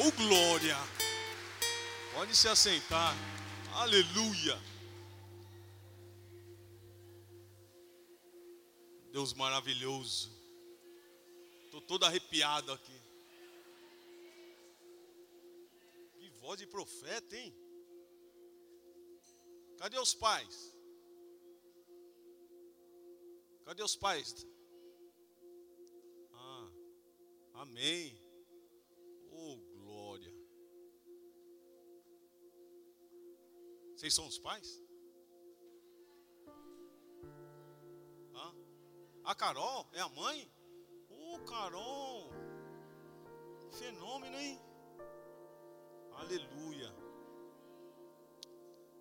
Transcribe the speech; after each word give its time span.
Oh 0.00 0.12
glória! 0.12 0.76
Pode 2.14 2.36
se 2.36 2.46
assentar. 2.46 3.12
Aleluia! 3.74 4.56
Deus 9.10 9.34
maravilhoso. 9.34 10.30
Estou 11.64 11.80
todo 11.80 12.04
arrepiado 12.04 12.70
aqui. 12.70 13.00
Que 16.12 16.30
voz 16.40 16.60
de 16.60 16.66
profeta, 16.68 17.36
hein? 17.36 17.52
Cadê 19.78 19.98
os 19.98 20.14
pais? 20.14 20.72
Cadê 23.64 23.82
os 23.82 23.96
pais? 23.96 24.46
Ah, 26.32 26.70
amém. 27.54 28.16
Oh, 29.32 29.67
Vocês 33.98 34.14
são 34.14 34.28
os 34.28 34.38
pais? 34.38 34.80
Ah, 38.32 38.54
a 39.24 39.34
Carol 39.34 39.88
é 39.92 39.98
a 40.00 40.08
mãe? 40.08 40.48
Oh, 41.10 41.40
Carol. 41.40 42.30
Fenômeno, 43.72 44.36
hein? 44.38 44.56
Aleluia. 46.12 46.94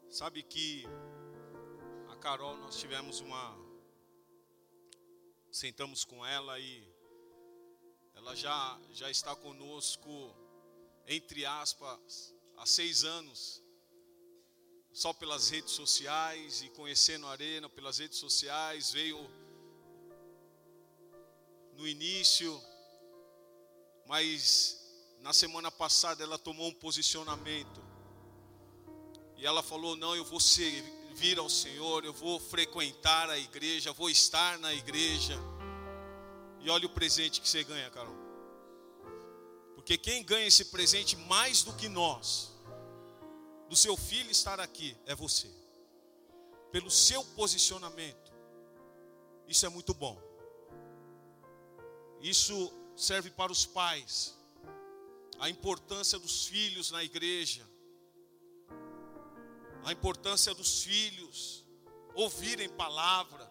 Sabe 0.10 0.42
que 0.42 0.86
a 2.10 2.16
Carol, 2.16 2.58
nós 2.58 2.80
tivemos 2.80 3.20
uma. 3.20 3.56
Sentamos 5.52 6.04
com 6.06 6.26
ela 6.26 6.60
e 6.60 6.92
ela 8.16 8.36
já, 8.36 8.82
já 8.90 9.12
está 9.12 9.36
conosco, 9.36 10.36
entre 11.06 11.46
aspas, 11.46 12.36
há 12.56 12.66
seis 12.66 13.04
anos, 13.04 13.64
só 14.98 15.14
pelas 15.14 15.50
redes 15.50 15.74
sociais 15.74 16.64
e 16.64 16.70
conhecendo 16.70 17.28
a 17.28 17.30
Arena 17.30 17.70
pelas 17.70 18.00
redes 18.00 18.18
sociais, 18.18 18.92
veio 18.92 19.30
no 21.74 21.88
início, 21.88 22.60
mas 24.08 24.84
na 25.20 25.32
semana 25.34 25.70
passada 25.70 26.24
ela 26.24 26.40
tomou 26.40 26.70
um 26.70 26.74
posicionamento. 26.74 27.80
E 29.38 29.46
ela 29.46 29.62
falou: 29.62 29.96
Não, 29.96 30.16
eu 30.16 30.26
vou 30.26 30.40
servir 30.40 31.38
ao 31.38 31.48
Senhor, 31.48 32.04
eu 32.04 32.12
vou 32.12 32.40
frequentar 32.40 33.30
a 33.30 33.38
igreja, 33.38 33.94
vou 33.94 34.10
estar 34.10 34.58
na 34.58 34.74
igreja. 34.74 35.38
E 36.60 36.72
olha 36.72 36.88
o 36.88 36.90
presente 36.90 37.40
que 37.40 37.48
você 37.48 37.64
ganha, 37.64 37.92
Carol. 37.92 38.18
Porque 39.76 39.96
quem 39.96 40.24
ganha 40.24 40.48
esse 40.48 40.66
presente 40.66 41.16
mais 41.16 41.62
do 41.62 41.72
que 41.74 41.88
nós, 41.88 42.57
do 43.70 43.76
seu 43.76 43.98
filho 43.98 44.32
estar 44.32 44.60
aqui, 44.60 44.98
é 45.06 45.14
você. 45.14 45.50
Pelo 46.72 46.90
seu 46.90 47.24
posicionamento. 47.24 48.34
Isso 49.48 49.66
é 49.66 49.70
muito 49.70 49.94
bom. 49.94 50.22
Isso 52.22 52.72
serve 52.96 53.30
para 53.30 53.52
os 53.52 53.66
pais. 53.66 54.38
A 55.40 55.50
importância 55.50 56.18
dos 56.18 56.46
filhos 56.46 56.92
na 56.92 57.04
igreja. 57.04 57.68
A 59.84 59.92
importância 59.92 60.54
dos 60.54 60.84
filhos 60.84 61.66
ouvirem 62.16 62.68
palavra. 62.68 63.50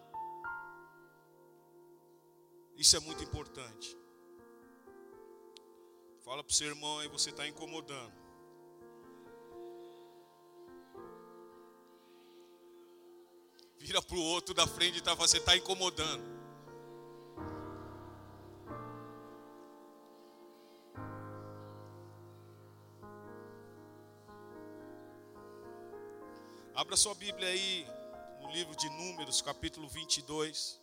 Isso 2.75 2.95
é 2.95 2.99
muito 2.99 3.23
importante. 3.23 3.97
Fala 6.23 6.43
para 6.43 6.51
o 6.51 6.53
seu 6.53 6.67
irmão 6.67 6.99
aí, 6.99 7.07
você 7.07 7.29
está 7.29 7.47
incomodando. 7.47 8.26
Vira 13.87 14.01
para 14.01 14.17
o 14.17 14.21
outro 14.21 14.53
da 14.53 14.67
frente 14.67 14.97
e 14.97 15.01
tá, 15.01 15.13
você 15.13 15.37
está 15.37 15.55
incomodando. 15.55 16.21
Abra 26.75 26.97
sua 26.97 27.15
Bíblia 27.15 27.47
aí 27.47 27.87
no 28.41 28.51
livro 28.51 28.75
de 28.75 28.89
Números, 28.89 29.41
capítulo 29.41 29.87
22. 29.87 30.81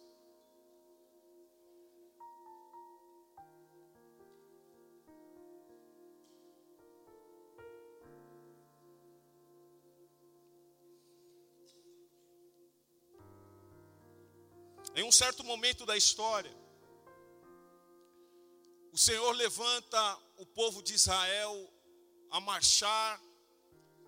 Em 14.94 15.02
um 15.02 15.10
certo 15.10 15.42
momento 15.42 15.84
da 15.84 15.96
história, 15.96 16.54
o 18.92 18.96
Senhor 18.96 19.32
levanta 19.32 20.18
o 20.36 20.46
povo 20.46 20.80
de 20.80 20.94
Israel 20.94 21.68
a 22.30 22.40
marchar 22.40 23.20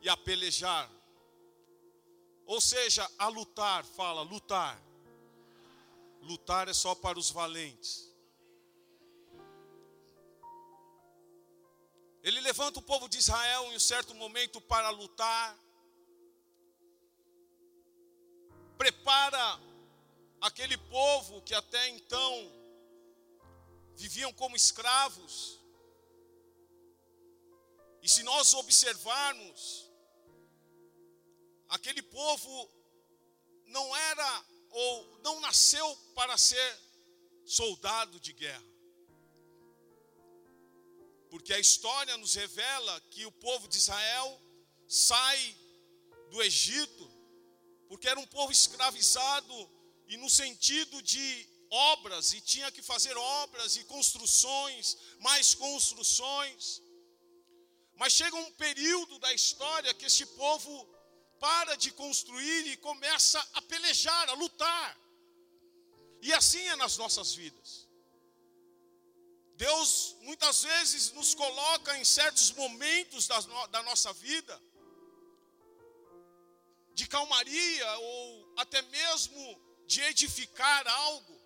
e 0.01 0.09
a 0.09 0.17
pelejar. 0.17 0.89
Ou 2.47 2.61
seja, 2.61 3.11
a 3.19 3.27
lutar, 3.27 3.85
fala, 3.85 4.23
lutar. 4.23 4.81
Lutar 6.23 6.69
é 6.69 6.73
só 6.73 6.95
para 6.95 7.19
os 7.19 7.31
valentes. 7.31 8.07
Ele 12.23 12.41
levanta 12.41 12.79
o 12.79 12.83
povo 12.83 13.09
de 13.09 13.19
Israel 13.19 13.73
em 13.73 13.77
um 13.77 13.81
certo 13.81 14.15
momento 14.15 14.61
para 14.61 14.91
lutar. 14.91 15.59
Prepara 18.79 19.61
aquele 20.41 20.77
povo 20.77 21.43
que 21.43 21.55
até 21.55 21.89
então 21.89 22.53
viviam 23.95 24.33
como 24.33 24.57
escravos. 24.57 25.61
E 28.03 28.09
se 28.09 28.23
nós 28.23 28.55
observarmos, 28.55 29.91
aquele 31.69 32.03
povo 32.03 32.71
não 33.67 33.97
era 33.97 34.45
ou 34.71 35.19
não 35.23 35.41
nasceu 35.41 35.97
para 36.15 36.37
ser 36.37 36.81
soldado 37.45 38.21
de 38.21 38.33
guerra. 38.33 38.77
Porque 41.31 41.53
a 41.53 41.59
história 41.59 42.17
nos 42.17 42.35
revela 42.35 43.01
que 43.11 43.27
o 43.27 43.33
povo 43.33 43.67
de 43.69 43.77
Israel 43.77 44.41
sai 44.89 45.57
do 46.31 46.43
Egito, 46.43 47.11
porque 47.89 48.09
era 48.09 48.19
um 48.21 48.27
povo 48.27 48.53
escravizado 48.53 49.76
e 50.07 50.17
no 50.17 50.31
sentido 50.31 51.03
de 51.03 51.49
obras, 51.71 52.33
e 52.33 52.41
tinha 52.41 52.71
que 52.71 52.83
fazer 52.83 53.17
obras 53.17 53.77
e 53.77 53.85
construções, 53.85 54.97
mais 55.21 55.55
construções. 55.55 56.83
Mas 57.95 58.13
chega 58.13 58.37
um 58.37 58.53
período 58.53 59.19
da 59.19 59.33
história 59.33 59.95
que 59.95 60.07
este 60.07 60.27
povo 60.27 60.73
para 61.41 61.77
de 61.77 61.91
construir 61.91 62.67
e 62.69 62.77
começa 62.77 63.41
a 63.55 63.63
pelejar, 63.63 64.29
a 64.31 64.35
lutar. 64.35 64.99
E 66.23 66.33
assim 66.33 66.65
é 66.69 66.77
nas 66.77 66.97
nossas 66.97 67.35
vidas. 67.35 67.87
Deus 69.57 70.17
muitas 70.21 70.63
vezes 70.63 71.13
nos 71.13 71.35
coloca 71.35 71.97
em 71.99 72.05
certos 72.05 72.51
momentos 72.53 73.27
da, 73.27 73.41
da 73.69 73.83
nossa 73.83 74.13
vida 74.13 74.61
de 76.93 77.07
calmaria 77.07 77.99
ou 77.99 78.53
até 78.57 78.83
mesmo 78.83 79.66
de 79.87 80.01
edificar 80.03 80.87
algo. 80.89 81.37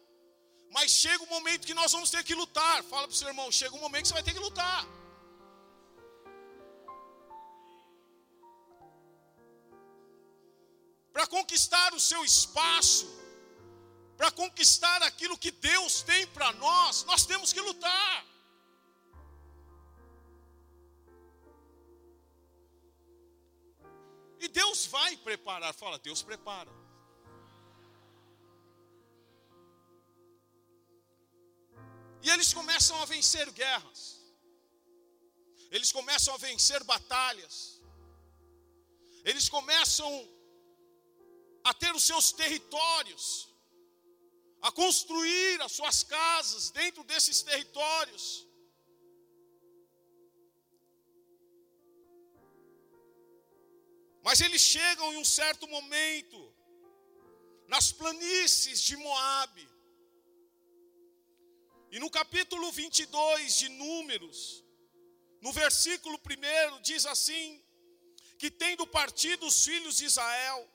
Mas 0.71 0.91
chega 0.93 1.23
um 1.25 1.27
momento 1.37 1.67
que 1.67 1.75
nós 1.75 1.93
vamos 1.93 2.11
ter 2.11 2.23
que 2.25 2.35
lutar. 2.35 2.83
Fala 2.85 3.07
para 3.09 3.15
o 3.15 3.17
seu 3.17 3.29
irmão: 3.29 3.51
chega 3.51 3.75
um 3.75 3.81
momento 3.81 4.03
que 4.03 4.09
você 4.09 4.15
vai 4.15 4.23
ter 4.23 4.33
que 4.33 4.39
lutar. 4.39 4.87
para 11.21 11.27
conquistar 11.27 11.93
o 11.93 12.01
seu 12.01 12.25
espaço, 12.25 13.07
para 14.17 14.31
conquistar 14.31 15.03
aquilo 15.03 15.37
que 15.37 15.51
Deus 15.51 16.03
tem 16.03 16.27
para 16.29 16.51
nós, 16.55 17.05
nós 17.05 17.27
temos 17.27 17.53
que 17.53 17.61
lutar. 17.61 18.25
E 24.39 24.49
Deus 24.49 24.87
vai 24.87 25.15
preparar, 25.19 25.75
fala, 25.75 25.99
Deus 25.99 26.23
prepara. 26.23 26.80
E 32.23 32.29
eles 32.29 32.53
começam 32.53 32.97
a 33.03 33.05
vencer 33.05 33.51
guerras, 33.51 34.01
eles 35.71 35.91
começam 35.93 36.35
a 36.35 36.37
vencer 36.37 36.83
batalhas, 36.85 37.81
eles 39.25 39.49
começam 39.49 40.11
a 41.65 41.73
ter 41.73 41.95
os 41.95 42.05
seus 42.05 42.33
territórios, 42.33 43.25
a 44.61 44.71
construir 44.73 45.63
as 45.63 45.73
suas 45.73 46.03
casas 46.03 46.71
dentro 46.71 47.03
desses 47.05 47.43
territórios. 47.43 48.47
Mas 54.23 54.41
eles 54.41 54.61
chegam 54.61 55.13
em 55.13 55.17
um 55.17 55.25
certo 55.25 55.67
momento 55.67 56.39
nas 57.67 57.93
planícies 57.93 58.81
de 58.83 58.97
Moabe. 58.97 59.70
E 61.91 61.99
no 61.99 62.11
capítulo 62.11 62.71
22 62.71 63.59
de 63.59 63.69
Números, 63.69 64.65
no 65.41 65.53
versículo 65.53 66.19
1, 66.19 66.83
diz 66.83 67.05
assim: 67.07 67.63
que 68.41 68.51
tendo 68.51 68.87
partido 68.87 69.47
os 69.47 69.65
filhos 69.67 69.99
de 69.99 70.07
Israel, 70.07 70.67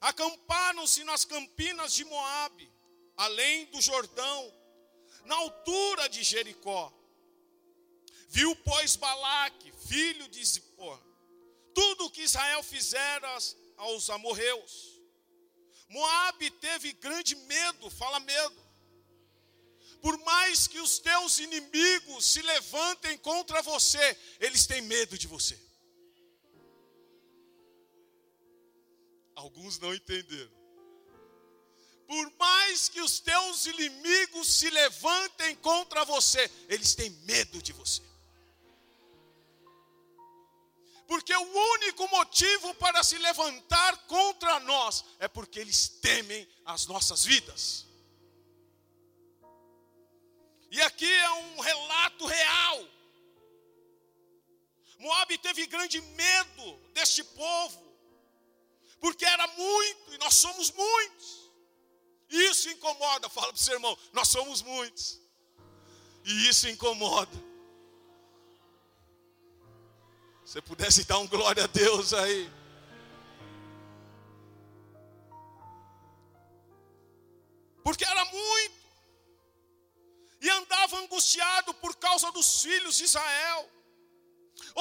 acamparam-se 0.00 1.02
nas 1.02 1.24
campinas 1.24 1.92
de 1.92 2.04
Moabe, 2.04 2.70
além 3.16 3.66
do 3.66 3.80
Jordão, 3.80 4.54
na 5.24 5.34
altura 5.34 6.08
de 6.08 6.22
Jericó. 6.22 6.92
Viu, 8.28 8.54
pois, 8.56 8.94
Balaque, 8.94 9.72
filho 9.88 10.28
de 10.28 10.44
Zippor, 10.44 11.02
tudo 11.74 12.04
o 12.04 12.10
que 12.10 12.22
Israel 12.22 12.62
fizera 12.62 13.28
aos 13.76 14.08
amorreus. 14.08 15.00
Moabe 15.88 16.48
teve 16.50 16.92
grande 16.92 17.34
medo, 17.34 17.90
fala 17.90 18.20
medo. 18.20 18.65
Por 20.06 20.18
mais 20.18 20.68
que 20.68 20.78
os 20.78 21.00
teus 21.00 21.40
inimigos 21.40 22.24
se 22.26 22.40
levantem 22.40 23.18
contra 23.18 23.60
você, 23.60 24.16
eles 24.38 24.64
têm 24.64 24.80
medo 24.82 25.18
de 25.18 25.26
você. 25.26 25.58
Alguns 29.34 29.80
não 29.80 29.92
entenderam. 29.92 30.52
Por 32.06 32.32
mais 32.38 32.88
que 32.88 33.00
os 33.00 33.18
teus 33.18 33.66
inimigos 33.66 34.46
se 34.46 34.70
levantem 34.70 35.56
contra 35.56 36.04
você, 36.04 36.48
eles 36.68 36.94
têm 36.94 37.10
medo 37.10 37.60
de 37.60 37.72
você. 37.72 38.00
Porque 41.08 41.34
o 41.34 41.72
único 41.72 42.06
motivo 42.10 42.72
para 42.76 43.02
se 43.02 43.18
levantar 43.18 44.06
contra 44.06 44.60
nós 44.60 45.04
é 45.18 45.26
porque 45.26 45.58
eles 45.58 45.88
temem 45.88 46.48
as 46.64 46.86
nossas 46.86 47.24
vidas. 47.24 47.85
E 50.70 50.80
aqui 50.82 51.10
é 51.10 51.30
um 51.30 51.60
relato 51.60 52.26
real. 52.26 52.88
Moab 54.98 55.38
teve 55.38 55.66
grande 55.66 56.00
medo 56.00 56.78
deste 56.94 57.22
povo, 57.22 57.82
porque 58.98 59.24
era 59.24 59.46
muito 59.48 60.14
e 60.14 60.18
nós 60.18 60.34
somos 60.34 60.70
muitos. 60.70 61.50
Isso 62.28 62.68
incomoda, 62.70 63.28
fala 63.28 63.48
para 63.48 63.56
o 63.56 63.58
seu 63.58 63.74
irmão, 63.74 63.96
nós 64.12 64.28
somos 64.28 64.62
muitos. 64.62 65.20
E 66.24 66.48
isso 66.48 66.68
incomoda. 66.68 67.46
Você 70.44 70.60
pudesse 70.62 71.04
dar 71.04 71.18
um 71.18 71.26
glória 71.26 71.64
a 71.64 71.66
Deus 71.66 72.12
aí. 72.12 72.50
Porque 77.82 78.04
era 78.04 78.24
muito. 78.24 78.75
E 80.46 80.50
andava 80.50 80.98
angustiado 80.98 81.74
por 81.82 81.92
causa 82.06 82.30
dos 82.36 82.48
filhos 82.64 82.96
de 82.98 83.04
Israel. 83.04 83.62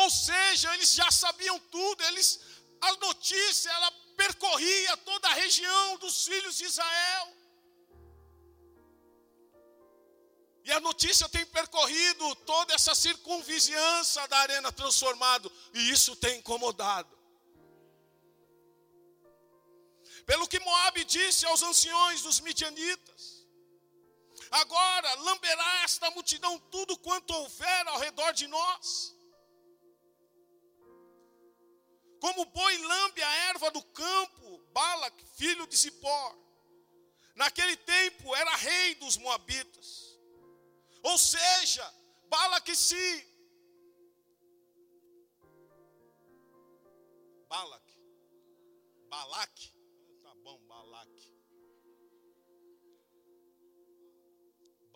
Ou 0.01 0.09
seja, 0.12 0.73
eles 0.75 0.91
já 0.94 1.09
sabiam 1.23 1.57
tudo, 1.75 2.03
eles 2.09 2.39
a 2.88 2.91
notícia 3.07 3.71
ela 3.77 3.91
percorria 4.15 4.95
toda 4.97 5.27
a 5.27 5.33
região 5.33 5.97
dos 5.97 6.25
filhos 6.27 6.56
de 6.59 6.65
Israel. 6.65 7.25
E 10.65 10.71
a 10.71 10.79
notícia 10.79 11.27
tem 11.29 11.45
percorrido 11.47 12.35
toda 12.53 12.73
essa 12.75 12.94
circunvizinhança 12.94 14.27
da 14.27 14.38
arena 14.45 14.71
transformado, 14.71 15.51
e 15.73 15.89
isso 15.89 16.15
tem 16.15 16.38
incomodado. 16.39 17.13
Pelo 20.27 20.47
que 20.47 20.59
Moabe 20.59 21.03
disse 21.06 21.44
aos 21.47 21.63
anciões 21.63 22.21
dos 22.21 22.39
midianitas: 22.39 23.34
Agora 24.51 25.13
lamberá 25.15 25.83
esta 25.83 26.09
multidão 26.12 26.59
tudo 26.71 26.97
quanto 26.97 27.31
houver 27.33 27.88
ao 27.88 28.00
redor 28.00 28.31
de 28.33 28.47
nós. 28.47 29.15
Como 32.19 32.45
boi 32.45 32.77
lambe 32.77 33.21
a 33.21 33.33
erva 33.50 33.69
do 33.71 33.83
campo, 33.83 34.59
Balac, 34.71 35.24
filho 35.38 35.68
de 35.68 35.75
Zippor, 35.75 36.38
naquele 37.36 37.77
tempo 37.77 38.36
era 38.36 38.56
rei 38.56 38.95
dos 38.95 39.18
moabitas. 39.18 40.18
Ou 41.03 41.18
seja, 41.18 41.94
Balaque 42.27 42.75
se 42.75 43.36
Balaque. 47.47 48.01
Balaque. 49.09 49.75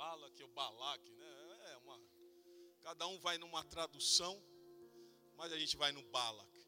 Balaque 0.02 0.44
ou 0.44 0.50
Balaque, 0.50 1.12
né? 1.12 1.32
É 1.74 1.78
uma 1.84 2.00
cada 2.88 3.06
um 3.08 3.20
vai 3.20 3.38
numa 3.38 3.64
tradução, 3.64 4.34
mas 5.38 5.52
a 5.52 5.60
gente 5.62 5.76
vai 5.78 5.92
no 5.92 6.04
Balaque. 6.04 6.64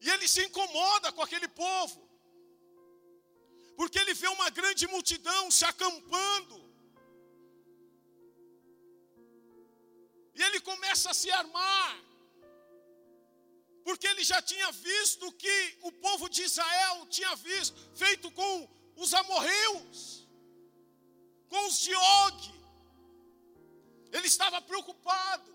E 0.00 0.10
ele 0.10 0.26
se 0.26 0.42
incomoda 0.44 1.12
com 1.12 1.22
aquele 1.22 1.48
povo. 1.48 2.00
Porque 3.76 3.98
ele 3.98 4.14
vê 4.14 4.28
uma 4.28 4.50
grande 4.50 4.86
multidão 4.86 5.50
se 5.50 5.64
acampando 5.64 6.64
E 10.34 10.42
ele 10.42 10.60
começa 10.60 11.10
a 11.10 11.14
se 11.14 11.30
armar. 11.30 12.04
Porque 13.84 14.06
ele 14.06 14.24
já 14.24 14.42
tinha 14.42 14.70
visto 14.72 15.30
que 15.32 15.78
o 15.82 15.92
povo 15.92 16.28
de 16.28 16.42
Israel 16.42 17.06
tinha 17.06 17.36
visto, 17.36 17.76
feito 17.94 18.30
com 18.30 18.68
os 18.96 19.12
amorreus, 19.14 20.23
com 21.48 21.66
os 21.66 21.78
de 21.78 21.94
Og. 21.94 22.54
Ele 24.12 24.26
estava 24.26 24.60
preocupado. 24.60 25.52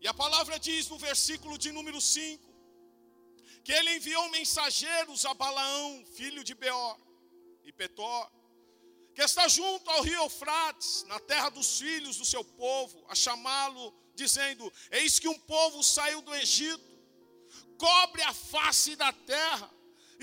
E 0.00 0.08
a 0.08 0.14
palavra 0.14 0.58
diz 0.58 0.88
no 0.88 0.98
versículo 0.98 1.56
de 1.56 1.70
número 1.70 2.00
5: 2.00 2.52
que 3.64 3.72
ele 3.72 3.96
enviou 3.96 4.28
mensageiros 4.30 5.24
a 5.24 5.34
Balaão, 5.34 6.04
filho 6.16 6.42
de 6.42 6.54
Beor, 6.54 6.98
e 7.64 7.72
Petor, 7.72 8.30
que 9.14 9.22
está 9.22 9.46
junto 9.46 9.88
ao 9.90 10.02
rio 10.02 10.22
Eufrates, 10.22 11.04
na 11.04 11.20
terra 11.20 11.48
dos 11.50 11.78
filhos 11.78 12.16
do 12.16 12.24
seu 12.24 12.44
povo, 12.44 13.04
a 13.08 13.14
chamá-lo, 13.14 13.94
dizendo: 14.14 14.72
Eis 14.90 15.18
que 15.18 15.28
um 15.28 15.38
povo 15.38 15.82
saiu 15.82 16.20
do 16.22 16.34
Egito, 16.34 16.82
cobre 17.78 18.22
a 18.22 18.34
face 18.34 18.96
da 18.96 19.12
terra, 19.12 19.70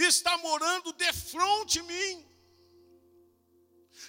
está 0.05 0.37
morando 0.37 0.93
defronte 0.93 1.81
de 1.81 1.83
mim. 1.83 2.25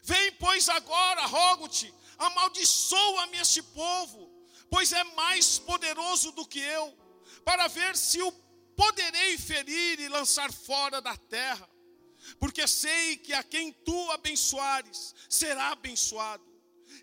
Vem, 0.03 0.33
pois, 0.33 0.69
agora, 0.69 1.27
rogo-te, 1.27 1.93
amaldiçoa-me 2.19 3.39
este 3.39 3.63
povo, 3.63 4.31
pois 4.71 4.93
é 4.93 5.05
mais 5.05 5.59
poderoso 5.59 6.33
do 6.33 6.47
que 6.47 6.61
eu, 6.61 6.97
para 7.45 7.69
ver 7.69 7.97
se 7.97 8.21
o 8.23 8.33
poderei 8.77 9.37
ferir 9.37 10.01
e 10.01 10.09
lançar 10.09 10.53
fora 10.53 11.01
da 11.01 11.17
terra 11.17 11.69
porque 12.39 12.67
sei 12.67 13.17
que 13.17 13.33
a 13.33 13.43
quem 13.43 13.73
tu 13.73 14.11
abençoares 14.11 15.15
será 15.29 15.69
abençoado, 15.69 16.45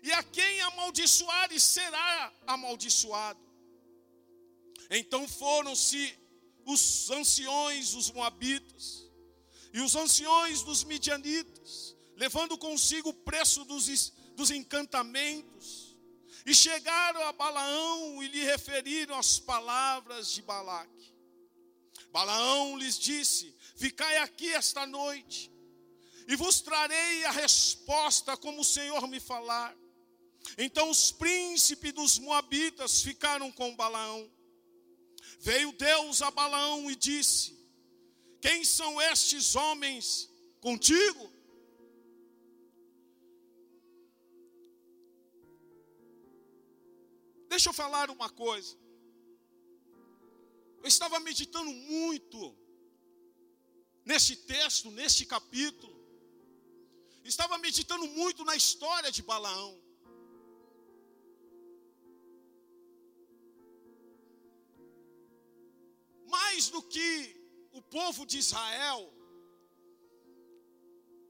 e 0.02 0.12
a 0.12 0.22
quem 0.22 0.60
amaldiçoares 0.62 1.62
será 1.62 2.32
amaldiçoado. 2.46 3.40
Então 4.90 5.26
foram-se 5.28 6.18
os 6.68 7.10
anciões 7.10 7.92
dos 7.92 8.10
Moabitas 8.10 9.08
e 9.72 9.80
os 9.80 9.96
anciões 9.96 10.62
dos 10.62 10.84
Midianitas, 10.84 11.96
levando 12.14 12.58
consigo 12.58 13.08
o 13.08 13.14
preço 13.14 13.64
dos, 13.64 14.12
dos 14.34 14.50
encantamentos, 14.50 15.96
e 16.44 16.54
chegaram 16.54 17.22
a 17.24 17.32
Balaão 17.32 18.22
e 18.22 18.28
lhe 18.28 18.44
referiram 18.44 19.18
as 19.18 19.38
palavras 19.38 20.30
de 20.30 20.42
Balaque. 20.42 21.14
Balaão 22.12 22.76
lhes 22.76 22.98
disse: 22.98 23.54
Ficai 23.74 24.18
aqui 24.18 24.52
esta 24.52 24.86
noite, 24.86 25.50
e 26.26 26.36
vos 26.36 26.60
trarei 26.60 27.24
a 27.24 27.30
resposta 27.30 28.36
como 28.36 28.60
o 28.60 28.64
Senhor 28.64 29.08
me 29.08 29.20
falar. 29.20 29.74
Então 30.58 30.90
os 30.90 31.12
príncipes 31.12 31.94
dos 31.94 32.18
Moabitas 32.18 33.00
ficaram 33.00 33.50
com 33.52 33.74
Balaão. 33.74 34.30
Veio 35.38 35.72
Deus 35.72 36.20
a 36.20 36.30
Balaão 36.30 36.90
e 36.90 36.96
disse: 36.96 37.56
Quem 38.40 38.64
são 38.64 39.00
estes 39.00 39.54
homens 39.54 40.28
contigo? 40.60 41.32
Deixa 47.48 47.68
eu 47.70 47.72
falar 47.72 48.10
uma 48.10 48.28
coisa. 48.28 48.76
Eu 50.82 50.88
estava 50.88 51.18
meditando 51.20 51.70
muito 51.72 52.56
neste 54.04 54.36
texto, 54.36 54.90
neste 54.90 55.24
capítulo. 55.24 55.96
Estava 57.24 57.58
meditando 57.58 58.06
muito 58.08 58.44
na 58.44 58.56
história 58.56 59.10
de 59.12 59.22
Balaão. 59.22 59.87
Que 66.88 67.08
o 67.72 67.82
povo 67.82 68.24
de 68.30 68.38
Israel, 68.38 69.00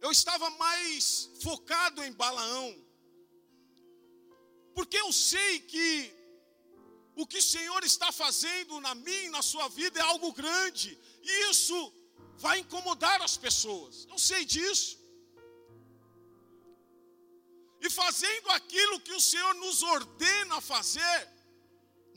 eu 0.00 0.10
estava 0.18 0.48
mais 0.50 1.30
focado 1.42 2.02
em 2.04 2.12
Balaão, 2.12 2.68
porque 4.74 4.96
eu 4.96 5.12
sei 5.12 5.60
que 5.72 5.86
o 7.16 7.26
que 7.26 7.38
o 7.38 7.48
Senhor 7.54 7.82
está 7.82 8.10
fazendo 8.12 8.80
na 8.80 8.94
minha 8.94 9.30
na 9.30 9.42
sua 9.42 9.68
vida 9.68 9.98
é 9.98 10.02
algo 10.02 10.32
grande, 10.32 10.96
e 11.22 11.50
isso 11.50 11.78
vai 12.36 12.60
incomodar 12.60 13.20
as 13.28 13.36
pessoas, 13.36 14.06
eu 14.12 14.18
sei 14.18 14.44
disso. 14.44 14.96
E 17.80 17.88
fazendo 17.90 18.48
aquilo 18.50 19.00
que 19.00 19.14
o 19.18 19.20
Senhor 19.20 19.54
nos 19.54 19.82
ordena 19.82 20.60
fazer, 20.60 21.18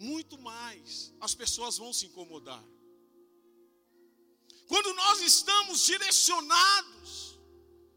muito 0.01 0.37
mais 0.39 1.13
as 1.19 1.33
pessoas 1.35 1.77
vão 1.77 1.93
se 1.93 2.07
incomodar. 2.07 2.63
Quando 4.67 4.93
nós 4.93 5.21
estamos 5.21 5.85
direcionados, 5.85 7.39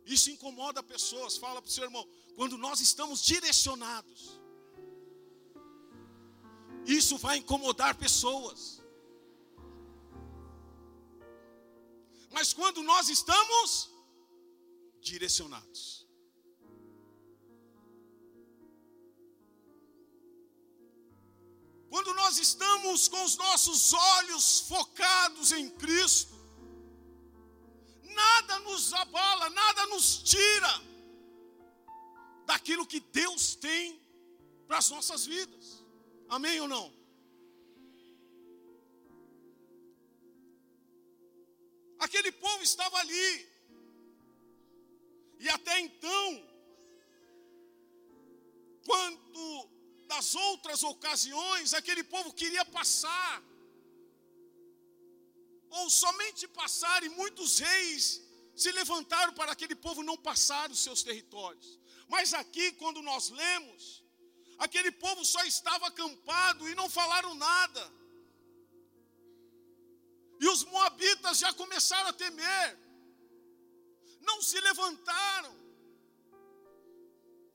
isso 0.05 0.31
incomoda 0.31 0.83
pessoas. 0.83 1.37
Fala 1.37 1.63
para 1.63 1.69
o 1.69 1.73
seu 1.73 1.85
irmão, 1.85 2.07
quando 2.37 2.59
nós 2.59 2.81
estamos 2.81 3.23
direcionados, 3.23 4.39
isso 6.85 7.17
vai 7.17 7.39
incomodar 7.39 7.97
pessoas. 7.97 8.83
Mas 12.31 12.53
quando 12.53 12.83
nós 12.83 13.09
estamos 13.09 13.89
direcionados, 15.01 16.04
quando 21.95 22.13
nós 22.15 22.39
estamos 22.39 23.07
com 23.07 23.23
os 23.23 23.37
nossos 23.37 23.93
olhos 23.93 24.63
focados 24.63 25.53
em 25.53 25.71
Cristo, 25.71 26.35
nada 28.03 28.59
nos 28.67 28.93
abala, 28.93 29.49
nada 29.51 29.87
nos 29.87 30.07
tira 30.25 30.73
daquilo 32.47 32.85
que 32.85 32.99
Deus 32.99 33.55
tem 33.55 34.03
para 34.67 34.79
as 34.79 34.91
nossas 34.91 35.25
vidas. 35.25 35.85
Amém 36.29 36.61
ou 36.61 36.67
não? 36.67 36.93
Aquele 42.01 42.33
povo 42.33 42.65
estava 42.65 42.99
ali. 42.99 43.49
E 45.39 45.49
até 45.49 45.79
então, 45.79 46.45
quando 48.85 49.74
das 50.14 50.35
outras 50.49 50.83
ocasiões, 50.92 51.75
aquele 51.80 52.04
povo 52.14 52.33
queria 52.40 52.64
passar, 52.78 53.42
ou 55.78 55.87
somente 55.90 56.47
passar, 56.61 56.99
e 57.02 57.11
muitos 57.21 57.59
reis 57.59 58.04
se 58.62 58.71
levantaram 58.80 59.33
para 59.40 59.52
aquele 59.52 59.76
povo 59.87 60.02
não 60.11 60.16
passar 60.30 60.66
os 60.71 60.80
seus 60.87 61.02
territórios. 61.09 61.68
Mas 62.14 62.35
aqui, 62.42 62.66
quando 62.73 63.00
nós 63.11 63.30
lemos, 63.30 64.04
Aquele 64.59 64.90
povo 64.92 65.25
só 65.25 65.42
estava 65.44 65.87
acampado 65.87 66.68
e 66.68 66.75
não 66.75 66.88
falaram 66.88 67.35
nada. 67.35 67.92
E 70.40 70.49
os 70.49 70.64
moabitas 70.64 71.38
já 71.38 71.52
começaram 71.52 72.11
a 72.11 72.12
temer. 72.12 72.78
Não 74.21 74.40
se 74.42 74.59
levantaram 74.61 75.54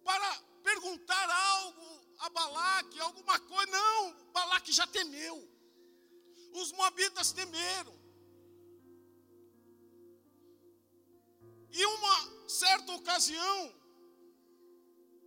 para 0.04 0.42
perguntar 0.64 1.30
algo 1.30 1.99
a 2.20 2.30
Balaque, 2.30 3.00
alguma 3.00 3.40
coisa. 3.40 3.72
Não, 3.72 4.14
Balaque 4.32 4.72
já 4.72 4.86
temeu. 4.88 5.48
Os 6.54 6.72
moabitas 6.72 7.32
temeram. 7.32 7.98
E 11.72 11.86
uma 11.86 12.50
certa 12.50 12.92
ocasião, 12.94 13.74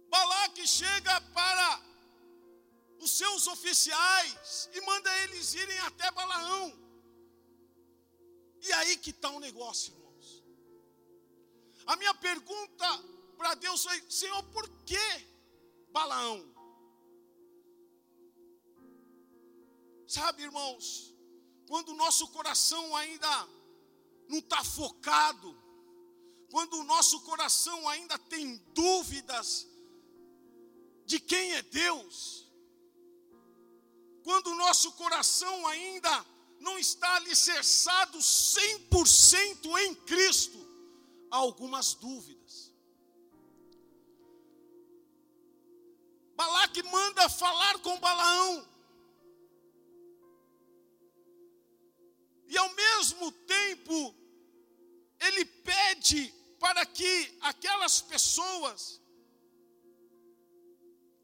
Balaque 0.09 0.67
chega 0.67 1.21
para 1.33 1.83
os 2.99 3.11
seus 3.11 3.47
oficiais 3.47 4.69
e 4.75 4.81
manda 4.83 5.19
eles 5.23 5.55
irem 5.55 5.79
até 5.81 6.11
Balaão. 6.11 6.79
E 8.61 8.73
aí 8.75 8.97
que 8.97 9.11
está 9.11 9.31
o 9.31 9.41
negócio, 9.41 9.93
irmãos. 9.95 10.45
A 11.87 11.97
minha 11.97 12.15
pergunta 12.15 12.87
para 13.37 13.55
Deus 13.55 13.83
foi: 13.83 14.03
Senhor, 14.11 14.43
por 14.45 14.69
que 14.85 15.27
Balaão? 15.91 16.52
Sabe, 20.15 20.43
irmãos, 20.43 21.15
quando 21.67 21.89
o 21.89 21.95
nosso 21.95 22.29
coração 22.29 22.95
ainda 22.95 23.49
não 24.29 24.41
está 24.41 24.63
focado, 24.63 25.57
quando 26.51 26.75
o 26.81 26.85
nosso 26.85 27.21
coração 27.21 27.89
ainda 27.89 28.19
tem 28.19 28.59
dúvidas 28.75 29.67
de 31.07 31.19
quem 31.19 31.55
é 31.55 31.63
Deus, 31.63 32.47
quando 34.23 34.49
o 34.49 34.55
nosso 34.55 34.93
coração 34.93 35.67
ainda 35.67 36.27
não 36.61 36.79
está 36.79 37.17
alicerçado 37.17 38.19
100% 38.19 39.79
em 39.81 39.95
Cristo, 39.95 40.59
há 41.31 41.39
algumas 41.39 41.95
dúvidas. 41.95 42.71
Balaque 46.37 46.83
manda 46.83 47.31
falar 47.31 47.79
com 47.79 47.99
Balaão. 47.99 48.72
E 52.53 52.59
ao 52.59 52.71
mesmo 52.75 53.33
tempo, 53.33 54.15
ele 55.27 55.45
pede 55.71 56.21
para 56.61 56.85
que 56.85 57.39
aquelas 57.41 58.03
pessoas 58.03 59.01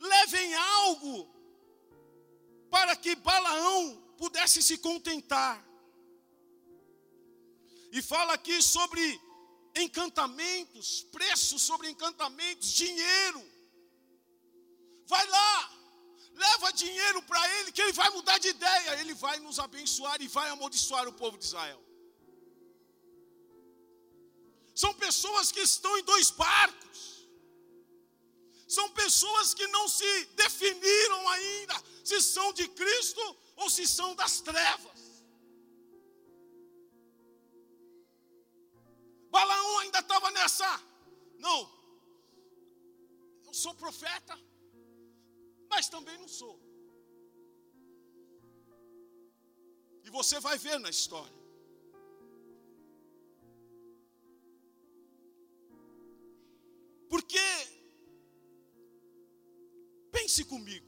levem 0.01 0.55
algo 0.55 1.17
para 2.71 2.97
que 2.97 3.15
Balaão 3.15 4.15
pudesse 4.17 4.63
se 4.63 4.79
contentar. 4.79 5.63
E 7.93 8.01
fala 8.01 8.33
aqui 8.33 8.63
sobre 8.63 9.21
encantamentos, 9.77 11.03
preços 11.13 11.61
sobre 11.61 11.91
encantamentos, 11.91 12.73
dinheiro. 12.73 13.43
Vai 15.07 15.27
lá, 15.27 15.78
leva 16.45 16.73
dinheiro 16.83 17.21
para 17.31 17.43
ele, 17.57 17.73
que 17.73 17.83
ele 17.85 17.97
vai 18.01 18.09
mudar 18.17 18.39
de 18.45 18.49
ideia, 18.57 19.01
ele 19.01 19.15
vai 19.27 19.37
nos 19.47 19.59
abençoar 19.67 20.19
e 20.23 20.29
vai 20.37 20.49
amaldiçoar 20.51 21.07
o 21.09 21.17
povo 21.23 21.37
de 21.39 21.45
Israel. 21.51 21.81
São 24.83 24.93
pessoas 25.07 25.51
que 25.55 25.63
estão 25.71 25.93
em 25.99 26.05
dois 26.13 26.31
barcos. 26.31 27.01
São 28.77 28.87
pessoas 29.03 29.55
que 29.59 29.67
não 29.77 29.85
se 29.89 30.13
definiram 30.43 31.21
ainda 31.37 31.77
se 32.05 32.19
são 32.23 32.53
de 32.59 32.67
Cristo 32.81 33.25
ou 33.57 33.69
se 33.77 33.85
são 33.87 34.11
das 34.21 34.35
trevas. 34.49 35.01
Balaão 39.31 39.79
ainda 39.81 40.01
estava 40.01 40.31
nessa. 40.31 40.71
Não, 41.39 41.61
eu 43.47 43.55
sou 43.55 43.75
profeta, 43.75 44.39
mas 45.69 45.89
também 45.89 46.17
não 46.19 46.29
sou. 46.29 46.59
E 50.05 50.11
você 50.11 50.41
vai 50.41 50.57
ver 50.57 50.79
na 50.79 50.91
história. 50.91 51.37
Porque 57.09 57.39
Pense 60.29 60.45
comigo. 60.45 60.87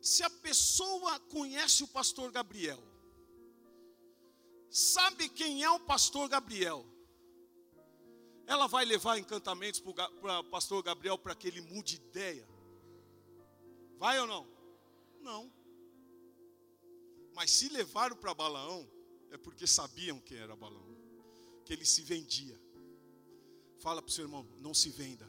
Se 0.00 0.22
a 0.22 0.30
pessoa 0.30 1.18
conhece 1.20 1.84
o 1.84 1.88
pastor 1.88 2.30
Gabriel, 2.30 2.82
sabe 4.70 5.28
quem 5.28 5.62
é 5.62 5.70
o 5.70 5.80
pastor 5.80 6.28
Gabriel, 6.28 6.84
ela 8.46 8.66
vai 8.66 8.84
levar 8.84 9.18
encantamentos 9.18 9.80
para 9.80 10.40
o 10.40 10.44
pastor 10.44 10.82
Gabriel 10.82 11.18
para 11.18 11.34
que 11.34 11.48
ele 11.48 11.60
mude 11.60 11.96
ideia? 11.96 12.48
Vai 13.96 14.18
ou 14.20 14.26
não? 14.26 14.46
Não. 15.20 15.52
Mas 17.34 17.50
se 17.50 17.68
levaram 17.68 18.16
para 18.16 18.34
Balaão, 18.34 18.88
é 19.30 19.36
porque 19.36 19.66
sabiam 19.66 20.20
quem 20.20 20.38
era 20.38 20.54
Balaão, 20.56 20.96
que 21.64 21.72
ele 21.72 21.84
se 21.84 22.02
vendia. 22.02 22.58
Fala 23.78 24.00
para 24.00 24.08
o 24.08 24.12
seu 24.12 24.24
irmão, 24.24 24.46
não 24.58 24.72
se 24.72 24.90
venda. 24.90 25.28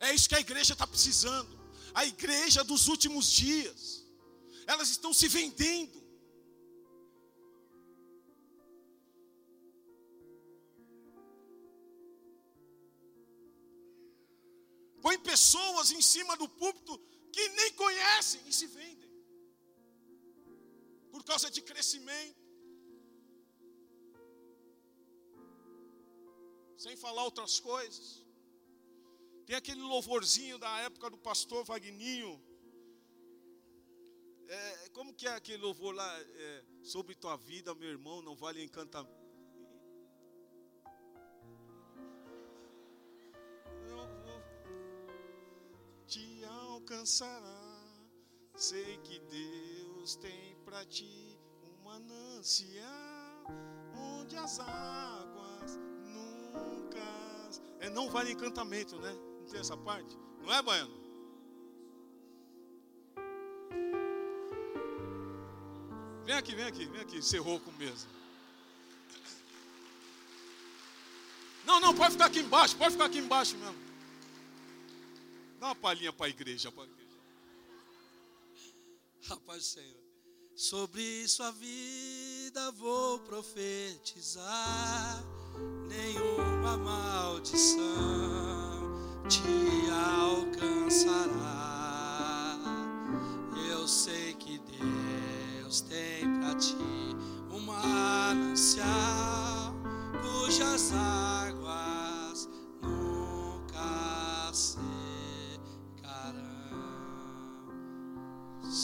É 0.00 0.12
isso 0.14 0.28
que 0.28 0.34
a 0.34 0.40
igreja 0.40 0.72
está 0.72 0.86
precisando. 0.86 1.58
A 1.94 2.04
igreja 2.04 2.62
dos 2.62 2.88
últimos 2.88 3.30
dias. 3.30 4.04
Elas 4.66 4.88
estão 4.90 5.14
se 5.14 5.28
vendendo. 5.28 6.05
Pessoas 15.36 15.90
em 15.90 16.00
cima 16.00 16.34
do 16.42 16.48
púlpito 16.48 16.94
que 17.34 17.44
nem 17.50 17.70
conhecem 17.74 18.40
e 18.48 18.52
se 18.58 18.66
vendem 18.66 19.10
por 21.12 21.22
causa 21.30 21.50
de 21.50 21.60
crescimento. 21.60 22.42
Sem 26.84 26.94
falar 27.04 27.24
outras 27.24 27.58
coisas. 27.60 28.24
Tem 29.46 29.56
aquele 29.56 29.82
louvorzinho 29.92 30.58
da 30.58 30.72
época 30.88 31.10
do 31.10 31.18
pastor 31.18 31.64
Vagninho. 31.64 32.32
É, 34.48 34.88
como 34.90 35.14
que 35.14 35.26
é 35.26 35.34
aquele 35.34 35.62
louvor 35.62 35.94
lá? 35.94 36.10
É, 36.20 36.64
sobre 36.82 37.14
tua 37.14 37.36
vida, 37.36 37.74
meu 37.74 37.90
irmão, 37.90 38.22
não 38.22 38.36
vale 38.36 38.62
encantamento. 38.62 39.25
Alcançará. 46.76 47.82
Sei 48.54 48.98
que 48.98 49.18
Deus 49.18 50.16
tem 50.16 50.56
para 50.64 50.84
ti 50.84 51.38
um 51.62 51.84
manancial 51.84 53.44
onde 53.94 54.36
as 54.36 54.58
águas 54.60 55.78
nunca. 56.04 56.98
É, 57.80 57.90
não 57.90 58.08
vale 58.08 58.32
encantamento, 58.32 58.96
né? 58.98 59.12
Não 59.40 59.46
tem 59.46 59.60
essa 59.60 59.76
parte? 59.76 60.16
Não 60.42 60.52
é, 60.52 60.62
Baiano? 60.62 61.06
Vem 66.24 66.34
aqui, 66.34 66.54
vem 66.54 66.64
aqui, 66.64 66.86
vem 66.86 67.00
aqui, 67.00 67.22
ser 67.22 67.38
rouco 67.38 67.70
mesmo. 67.72 68.10
Não, 71.64 71.80
não, 71.80 71.94
pode 71.94 72.12
ficar 72.12 72.26
aqui 72.26 72.40
embaixo, 72.40 72.76
pode 72.76 72.92
ficar 72.92 73.06
aqui 73.06 73.18
embaixo 73.18 73.56
mesmo. 73.58 73.85
Dá 75.66 75.70
uma 75.70 75.74
palhinha 75.74 76.12
para 76.12 76.26
a 76.26 76.28
igreja. 76.28 76.72
Rapaz 79.28 79.58
do 79.58 79.64
Senhor. 79.64 80.00
Sobre 80.54 81.26
sua 81.26 81.50
vida 81.50 82.70
vou 82.70 83.18
profetizar, 83.18 84.44
nenhuma 85.88 86.76
maldição 86.76 87.82
te 89.28 89.42
alcançará. 90.22 91.26
Eu 93.68 93.88
sei 93.88 94.34
que 94.34 94.58
Deus 94.58 95.80
tem 95.80 96.32
para 96.38 96.54
ti 96.54 96.76
uma 97.50 97.82
manancial 97.82 99.74
cujas 100.22 100.92
águas 100.92 101.65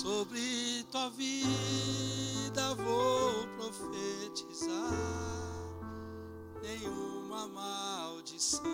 Sobre 0.02 0.84
tua 0.90 1.10
vida 1.10 2.74
vou 2.74 3.46
profetizar. 3.56 4.98
Nenhuma 6.60 7.46
maldição 7.46 8.64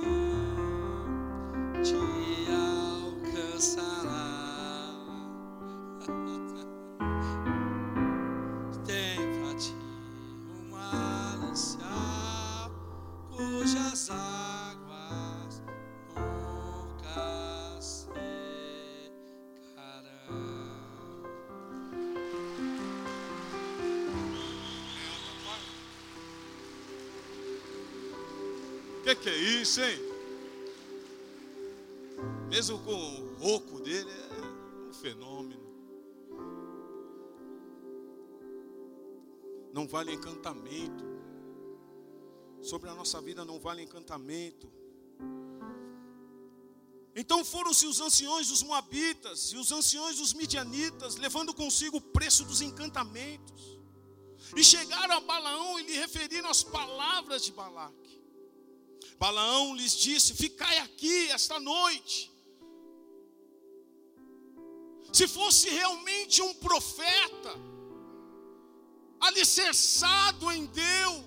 que, 29.14 29.22
que 29.22 29.30
é 29.30 29.36
isso, 29.36 29.80
hein? 29.80 29.98
Mesmo 32.48 32.78
com 32.80 32.92
o 32.92 33.34
rouco 33.36 33.80
dele, 33.80 34.10
é 34.10 34.88
um 34.88 34.92
fenômeno. 34.92 35.66
Não 39.72 39.86
vale 39.86 40.12
encantamento. 40.12 41.04
Sobre 42.60 42.90
a 42.90 42.94
nossa 42.94 43.20
vida 43.20 43.44
não 43.44 43.58
vale 43.58 43.82
encantamento. 43.82 44.70
Então 47.14 47.44
foram-se 47.44 47.86
os 47.86 48.00
anciões 48.00 48.48
dos 48.48 48.62
Moabitas 48.62 49.52
e 49.52 49.56
os 49.56 49.72
anciões 49.72 50.18
dos 50.18 50.34
Midianitas, 50.34 51.16
levando 51.16 51.54
consigo 51.54 51.96
o 51.96 52.00
preço 52.00 52.44
dos 52.44 52.60
encantamentos. 52.60 53.78
E 54.54 54.62
chegaram 54.62 55.16
a 55.16 55.20
Balaão 55.20 55.80
e 55.80 55.84
lhe 55.84 55.96
referiram 55.96 56.48
as 56.48 56.62
palavras 56.62 57.42
de 57.44 57.52
Balaque. 57.52 58.07
Balaão 59.18 59.74
lhes 59.74 59.96
disse: 59.96 60.34
Ficai 60.34 60.78
aqui 60.78 61.30
esta 61.30 61.58
noite. 61.58 62.30
Se 65.12 65.26
fosse 65.26 65.68
realmente 65.70 66.40
um 66.42 66.54
profeta, 66.54 67.52
alicerçado 69.20 70.52
em 70.52 70.66
Deus, 70.66 71.24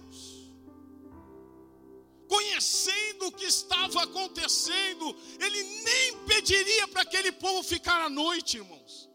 conhecendo 2.28 3.28
o 3.28 3.32
que 3.32 3.46
estava 3.46 4.04
acontecendo, 4.04 5.16
ele 5.40 5.64
nem 5.64 6.18
pediria 6.26 6.88
para 6.88 7.02
aquele 7.02 7.32
povo 7.32 7.62
ficar 7.62 8.00
à 8.02 8.10
noite, 8.10 8.58
irmãos. 8.58 9.10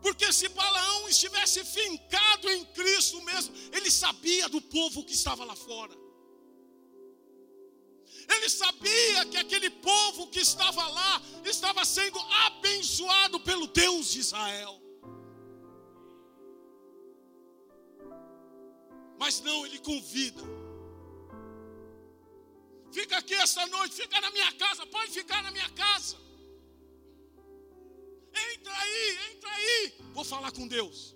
Porque 0.00 0.32
se 0.32 0.48
Balaão 0.48 1.08
estivesse 1.08 1.64
fincado 1.64 2.50
em 2.50 2.64
Cristo 2.66 3.20
mesmo, 3.22 3.54
ele 3.72 3.90
sabia 3.90 4.48
do 4.48 4.60
povo 4.60 5.04
que 5.04 5.14
estava 5.14 5.44
lá 5.44 5.56
fora. 5.56 6.03
Ele 8.28 8.48
sabia 8.48 9.26
que 9.26 9.36
aquele 9.36 9.70
povo 9.70 10.28
que 10.28 10.40
estava 10.40 10.86
lá 10.88 11.22
estava 11.44 11.84
sendo 11.84 12.18
abençoado 12.46 13.40
pelo 13.40 13.66
Deus 13.66 14.12
de 14.12 14.20
Israel. 14.20 14.80
Mas 19.18 19.40
não, 19.40 19.64
ele 19.66 19.78
convida. 19.78 20.42
Fica 22.92 23.18
aqui 23.18 23.34
esta 23.34 23.66
noite, 23.66 23.94
fica 23.94 24.20
na 24.20 24.30
minha 24.30 24.52
casa, 24.52 24.86
pode 24.86 25.10
ficar 25.10 25.42
na 25.42 25.50
minha 25.50 25.68
casa. 25.70 26.16
Entra 28.52 28.72
aí, 28.72 29.18
entra 29.32 29.50
aí. 29.50 29.94
Vou 30.12 30.24
falar 30.24 30.52
com 30.52 30.66
Deus. 30.66 31.13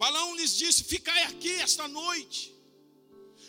Balão 0.00 0.34
lhes 0.34 0.56
disse: 0.56 0.82
Ficai 0.82 1.24
aqui 1.24 1.52
esta 1.56 1.86
noite, 1.86 2.54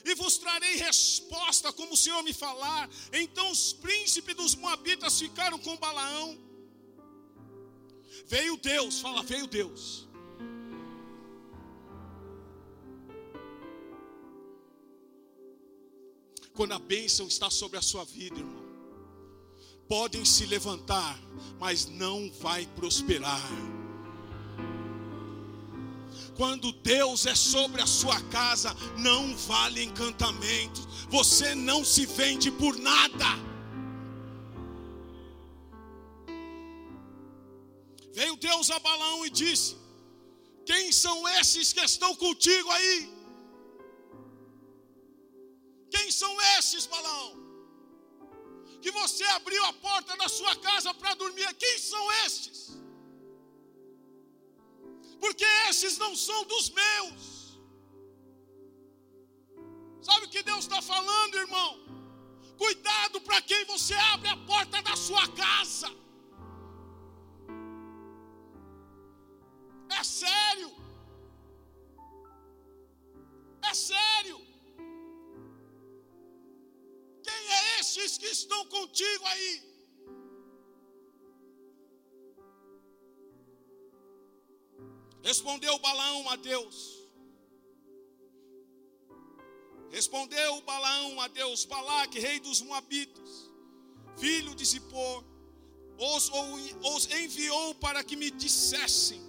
e 0.04 0.14
vos 0.16 0.38
trarei 0.38 0.76
resposta 0.76 1.72
como 1.72 1.94
o 1.94 1.98
Senhor 1.98 2.22
me 2.24 2.34
falar. 2.34 2.90
Então 3.14 3.50
os 3.50 3.72
príncipes 3.72 4.36
dos 4.36 4.54
Moabitas 4.56 5.18
ficaram 5.18 5.58
com 5.58 5.78
Balaão. 5.78 6.38
Veio 8.26 8.58
Deus, 8.58 9.00
fala, 9.00 9.24
veio 9.24 9.48
Deus. 9.48 10.10
Quando 16.54 16.74
a 16.74 16.80
bênção 16.80 17.28
está 17.28 17.50
sobre 17.50 17.78
a 17.78 17.82
sua 17.82 18.04
vida, 18.04 18.40
irmão, 18.40 18.66
podem 19.88 20.26
se 20.26 20.46
levantar, 20.46 21.18
mas 21.58 21.86
não 21.86 22.30
vai 22.30 22.68
prosperar. 22.76 23.50
Quando 26.36 26.72
Deus 26.72 27.26
é 27.26 27.36
sobre 27.36 27.82
a 27.82 27.86
sua 27.86 28.20
casa, 28.30 28.76
não 28.98 29.36
vale 29.36 29.84
encantamento. 29.84 30.82
Você 31.10 31.54
não 31.54 31.84
se 31.84 32.06
vende 32.06 32.50
por 32.50 32.78
nada. 32.78 33.32
Veio 38.14 38.36
Deus 38.38 38.70
a 38.70 38.80
Balão 38.80 39.26
e 39.26 39.30
disse: 39.30 39.76
Quem 40.66 40.92
são 40.92 41.28
esses 41.40 41.74
que 41.74 41.82
estão 41.82 42.16
contigo 42.16 42.70
aí? 42.72 43.22
Quem 45.90 46.10
são 46.12 46.34
esses, 46.58 46.86
Balão? 46.86 47.28
Que 48.82 48.92
você 48.92 49.24
abriu 49.26 49.64
a 49.66 49.74
porta 49.74 50.16
da 50.18 50.28
sua 50.30 50.56
casa 50.56 50.94
para 50.94 51.14
dormir. 51.16 51.54
Quem 51.56 51.78
são 51.78 52.12
estes? 52.26 52.72
porque 55.22 55.46
esses 55.70 55.98
não 56.04 56.14
são 56.16 56.44
dos 56.46 56.70
meus. 56.82 57.24
Sabe 60.02 60.26
o 60.26 60.30
que 60.30 60.42
Deus 60.42 60.64
está 60.66 60.82
falando, 60.82 61.42
irmão? 61.46 61.72
Cuidado 62.58 63.22
para 63.22 63.40
quem 63.42 63.64
você 63.66 63.94
abre 64.14 64.30
a 64.30 64.38
porta 64.38 64.82
da 64.82 64.96
sua 64.96 65.28
casa. 65.44 65.90
É 70.00 70.04
sério. 70.04 70.72
É 73.70 73.74
sério. 73.74 74.38
Quem 77.24 77.44
é 77.60 77.80
esses 77.80 78.18
que 78.18 78.26
estão 78.28 78.66
contigo 78.66 79.26
aí? 79.28 79.71
Respondeu 85.24 85.78
Balaão 85.80 86.30
a 86.30 86.36
Deus. 86.36 87.00
Respondeu 89.92 90.62
Balaão 90.62 91.20
a 91.20 91.28
Deus, 91.28 91.66
Balaque, 91.66 92.20
rei 92.20 92.40
dos 92.40 92.62
Moabitas, 92.62 93.52
filho 94.18 94.56
de 94.56 94.64
Zippor, 94.64 95.24
os, 95.98 96.32
os 96.84 97.12
enviou 97.12 97.76
para 97.76 98.04
que 98.04 98.16
me 98.16 98.32
dissessem: 98.32 99.22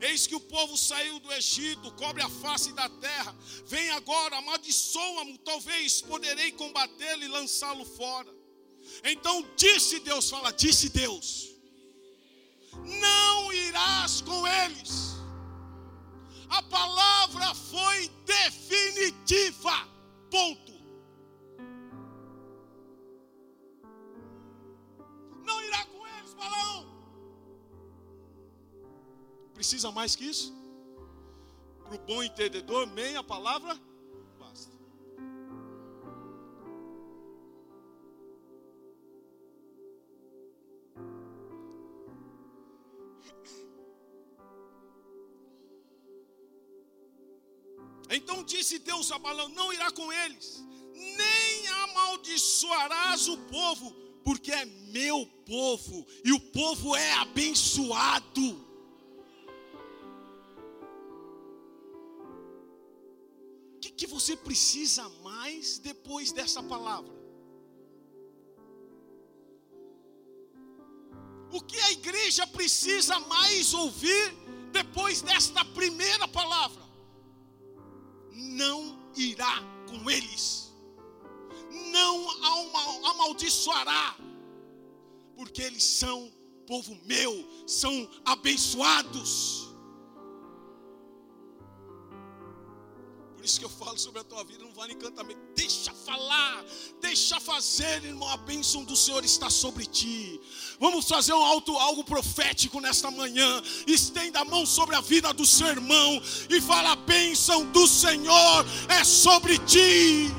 Eis 0.00 0.26
que 0.26 0.34
o 0.34 0.40
povo 0.40 0.76
saiu 0.76 1.18
do 1.20 1.32
Egito, 1.32 1.90
cobre 1.92 2.22
a 2.22 2.28
face 2.28 2.72
da 2.72 2.88
terra. 2.88 3.34
Vem 3.66 3.88
agora, 3.90 4.36
amaldiçoa-mo, 4.36 5.38
talvez 5.38 6.02
poderei 6.02 6.52
combatê-lo 6.52 7.22
e 7.22 7.28
lançá-lo 7.28 7.84
fora. 7.84 8.32
Então 9.04 9.46
disse 9.56 10.00
Deus, 10.00 10.28
fala, 10.28 10.52
disse 10.52 10.88
Deus: 10.90 11.47
Não 13.00 13.52
irás 13.52 14.20
com 14.20 14.46
eles. 14.46 15.16
A 16.48 16.62
palavra 16.62 17.54
foi 17.54 18.08
definitiva. 18.24 19.86
Ponto. 20.30 20.72
Não 25.44 25.62
irá 25.64 25.84
com 25.86 26.06
eles, 26.06 26.34
Balaão. 26.34 26.86
Precisa 29.54 29.90
mais 29.90 30.14
que 30.16 30.24
isso? 30.24 30.54
Para 31.82 31.96
o 31.96 31.98
bom 31.98 32.22
entendedor, 32.22 32.86
meia 32.86 33.22
palavra 33.22 33.78
disse 48.68 48.78
Deus 48.78 49.10
a 49.10 49.18
Balaão: 49.18 49.48
Não 49.48 49.72
irá 49.72 49.90
com 49.90 50.12
eles, 50.12 50.62
nem 50.92 51.66
amaldiçoarás 51.68 53.26
o 53.26 53.38
povo, 53.38 53.90
porque 54.22 54.52
é 54.52 54.66
meu 54.66 55.26
povo, 55.46 56.06
e 56.22 56.32
o 56.32 56.40
povo 56.40 56.94
é 56.94 57.12
abençoado. 57.14 58.68
O 63.74 63.80
que, 63.80 63.90
que 63.90 64.06
você 64.06 64.36
precisa 64.36 65.08
mais 65.22 65.78
depois 65.78 66.30
dessa 66.30 66.62
palavra? 66.62 67.16
O 71.50 71.62
que 71.62 71.80
a 71.80 71.92
igreja 71.92 72.46
precisa 72.46 73.18
mais 73.20 73.72
ouvir 73.72 74.34
depois 74.70 75.22
desta 75.22 75.64
primeira 75.64 76.28
palavra? 76.28 76.87
Não 78.40 78.96
irá 79.16 79.60
com 79.88 80.08
eles, 80.08 80.72
não 81.90 82.30
amaldiçoará, 83.10 84.16
porque 85.34 85.60
eles 85.60 85.82
são 85.82 86.32
povo 86.64 86.96
meu, 87.04 87.44
são 87.66 88.08
abençoados. 88.24 89.67
Isso 93.48 93.58
que 93.58 93.64
eu 93.64 93.70
falo 93.70 93.98
sobre 93.98 94.20
a 94.20 94.24
tua 94.24 94.44
vida, 94.44 94.62
não 94.62 94.72
vale 94.74 94.92
encantamento. 94.92 95.40
Deixa 95.56 95.90
falar, 96.04 96.62
deixa 97.00 97.40
fazer, 97.40 98.04
irmão. 98.04 98.28
A 98.28 98.36
bênção 98.36 98.84
do 98.84 98.94
Senhor 98.94 99.24
está 99.24 99.48
sobre 99.48 99.86
ti. 99.86 100.38
Vamos 100.78 101.08
fazer 101.08 101.32
um 101.32 101.42
alto, 101.42 101.74
algo 101.78 102.04
profético 102.04 102.78
nesta 102.78 103.10
manhã. 103.10 103.62
Estenda 103.86 104.40
a 104.40 104.44
mão 104.44 104.66
sobre 104.66 104.94
a 104.96 105.00
vida 105.00 105.32
do 105.32 105.46
seu 105.46 105.66
irmão 105.66 106.22
e 106.50 106.60
fala: 106.60 106.92
a 106.92 106.96
bênção 106.96 107.64
do 107.72 107.88
Senhor 107.88 108.66
é 108.90 109.02
sobre 109.02 109.56
ti. 109.60 110.30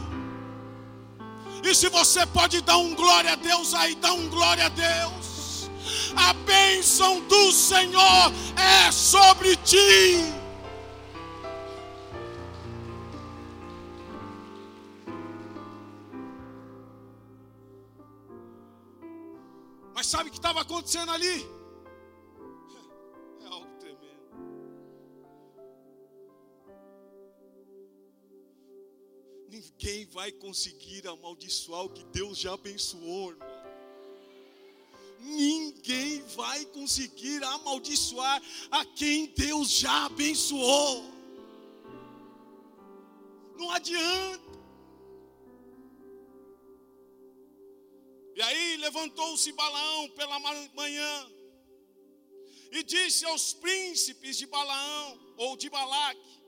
E 1.63 1.73
se 1.73 1.89
você 1.89 2.27
pode 2.27 2.61
dar 2.61 2.77
um 2.77 2.93
glória 2.93 3.33
a 3.33 3.35
Deus 3.35 3.73
aí, 3.73 3.95
dá 3.95 4.13
um 4.13 4.29
glória 4.29 4.67
a 4.67 4.69
Deus. 4.69 5.67
A 6.15 6.31
bênção 6.33 7.21
do 7.21 7.51
Senhor 7.51 8.31
é 8.55 8.91
sobre 8.91 9.55
ti. 9.57 10.38
Sabe 20.09 20.29
o 20.29 20.31
que 20.31 20.39
estava 20.39 20.61
acontecendo 20.61 21.11
ali? 21.11 21.45
É 23.41 23.47
algo 23.47 23.67
tremendo. 23.79 24.23
Ninguém 29.47 30.07
vai 30.07 30.31
conseguir 30.31 31.07
amaldiçoar 31.07 31.83
o 31.85 31.89
que 31.91 32.03
Deus 32.05 32.39
já 32.39 32.53
abençoou, 32.53 33.31
irmão. 33.31 33.47
Ninguém 35.19 36.23
vai 36.35 36.65
conseguir 36.65 37.43
amaldiçoar 37.43 38.41
a 38.71 38.83
quem 38.85 39.27
Deus 39.27 39.69
já 39.69 40.05
abençoou. 40.05 41.03
Não 43.59 43.69
adianta. 43.69 44.58
E 48.39 48.41
aí 48.41 48.77
levantou-se 48.77 49.51
Balaão 49.51 50.09
pela 50.11 50.39
manhã 50.73 51.31
e 52.71 52.81
disse 52.83 53.25
aos 53.25 53.53
príncipes 53.53 54.37
de 54.37 54.45
Balaão 54.45 55.19
ou 55.35 55.57
de 55.57 55.69
Balaque: 55.69 56.41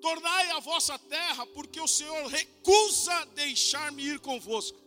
Tornai 0.00 0.50
a 0.50 0.60
vossa 0.60 0.96
terra, 0.96 1.44
porque 1.46 1.80
o 1.80 1.88
Senhor 1.88 2.24
recusa 2.28 3.24
deixar-me 3.34 4.04
ir 4.04 4.20
convosco. 4.20 4.78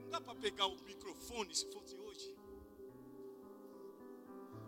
Não 0.00 0.10
dá 0.10 0.20
para 0.20 0.34
pegar 0.34 0.66
o 0.66 0.82
microfone 0.82 1.54
se 1.54 1.70
fosse 1.70 1.96
hoje. 1.96 2.34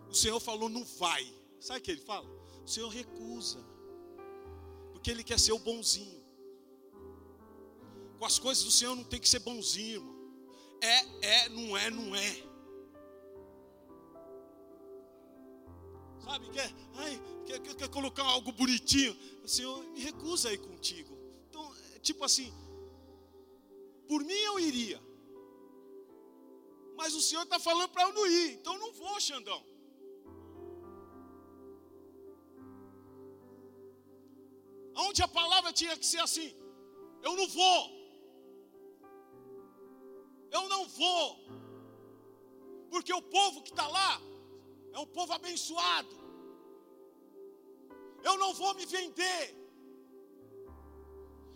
O 0.07 0.15
Senhor 0.15 0.39
falou: 0.39 0.69
não 0.69 0.85
vai. 0.85 1.29
Sabe 1.59 1.81
o 1.81 1.83
que 1.83 1.91
ele 1.91 2.01
fala? 2.01 2.29
O 2.63 2.67
Senhor 2.69 2.87
recusa, 2.87 3.59
porque 4.93 5.11
Ele 5.11 5.25
quer 5.25 5.37
ser 5.37 5.51
o 5.51 5.59
bonzinho. 5.59 6.18
Com 8.19 8.25
as 8.25 8.37
coisas 8.37 8.65
do 8.65 8.71
Senhor 8.71 8.95
não 8.95 9.03
tem 9.05 9.17
que 9.17 9.29
ser 9.29 9.39
bonzinho, 9.39 10.01
irmão. 10.01 10.19
É, 10.81 11.25
é, 11.25 11.49
não 11.49 11.77
é, 11.77 11.89
não 11.89 12.13
é. 12.13 12.43
Sabe, 16.25 16.49
quer, 16.49 16.69
ai, 16.95 17.21
quer, 17.45 17.59
quer, 17.61 17.75
quer 17.75 17.89
colocar 17.89 18.23
algo 18.23 18.51
bonitinho. 18.51 19.17
O 19.41 19.47
Senhor 19.47 19.81
me 19.85 20.01
recusa 20.01 20.49
a 20.49 20.53
ir 20.53 20.57
contigo. 20.57 21.17
Então, 21.49 21.73
é 21.95 21.99
tipo 21.99 22.25
assim, 22.25 22.53
por 24.05 24.21
mim 24.25 24.33
eu 24.33 24.59
iria. 24.59 25.01
Mas 26.97 27.13
o 27.13 27.21
Senhor 27.21 27.43
está 27.43 27.57
falando 27.57 27.89
para 27.89 28.03
eu 28.03 28.13
não 28.13 28.27
ir. 28.27 28.55
Então 28.55 28.73
eu 28.73 28.79
não 28.79 28.91
vou, 28.91 29.17
Xandão. 29.21 29.65
Onde 34.93 35.23
a 35.23 35.27
palavra 35.27 35.71
tinha 35.71 35.95
que 35.95 36.05
ser 36.05 36.19
assim, 36.19 36.53
eu 37.23 37.37
não 37.37 37.47
vou. 37.47 37.98
Eu 40.51 40.67
não 40.67 40.87
vou, 40.87 41.39
porque 42.89 43.13
o 43.13 43.21
povo 43.21 43.61
que 43.61 43.69
está 43.69 43.87
lá 43.87 44.21
é 44.93 44.99
um 44.99 45.05
povo 45.05 45.33
abençoado. 45.33 46.17
Eu 48.23 48.37
não 48.37 48.53
vou 48.53 48.73
me 48.73 48.85
vender, 48.85 49.55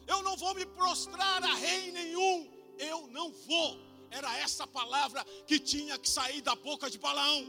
eu 0.07 0.21
não 0.21 0.35
vou 0.37 0.53
me 0.53 0.65
prostrar 0.65 1.43
a 1.43 1.53
rei 1.55 1.91
nenhum, 1.91 2.49
eu 2.77 3.07
não 3.07 3.31
vou. 3.31 3.77
Era 4.11 4.37
essa 4.37 4.65
palavra 4.67 5.23
que 5.47 5.57
tinha 5.59 5.97
que 5.97 6.09
sair 6.09 6.41
da 6.41 6.55
boca 6.55 6.89
de 6.89 6.99
Balaão. 6.99 7.41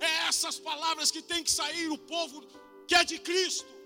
É 0.00 0.28
essas 0.28 0.58
palavras 0.58 1.10
que 1.10 1.22
tem 1.22 1.42
que 1.44 1.50
sair 1.50 1.88
o 1.88 1.98
povo 1.98 2.42
que 2.86 2.94
é 2.94 3.04
de 3.04 3.18
Cristo. 3.18 3.77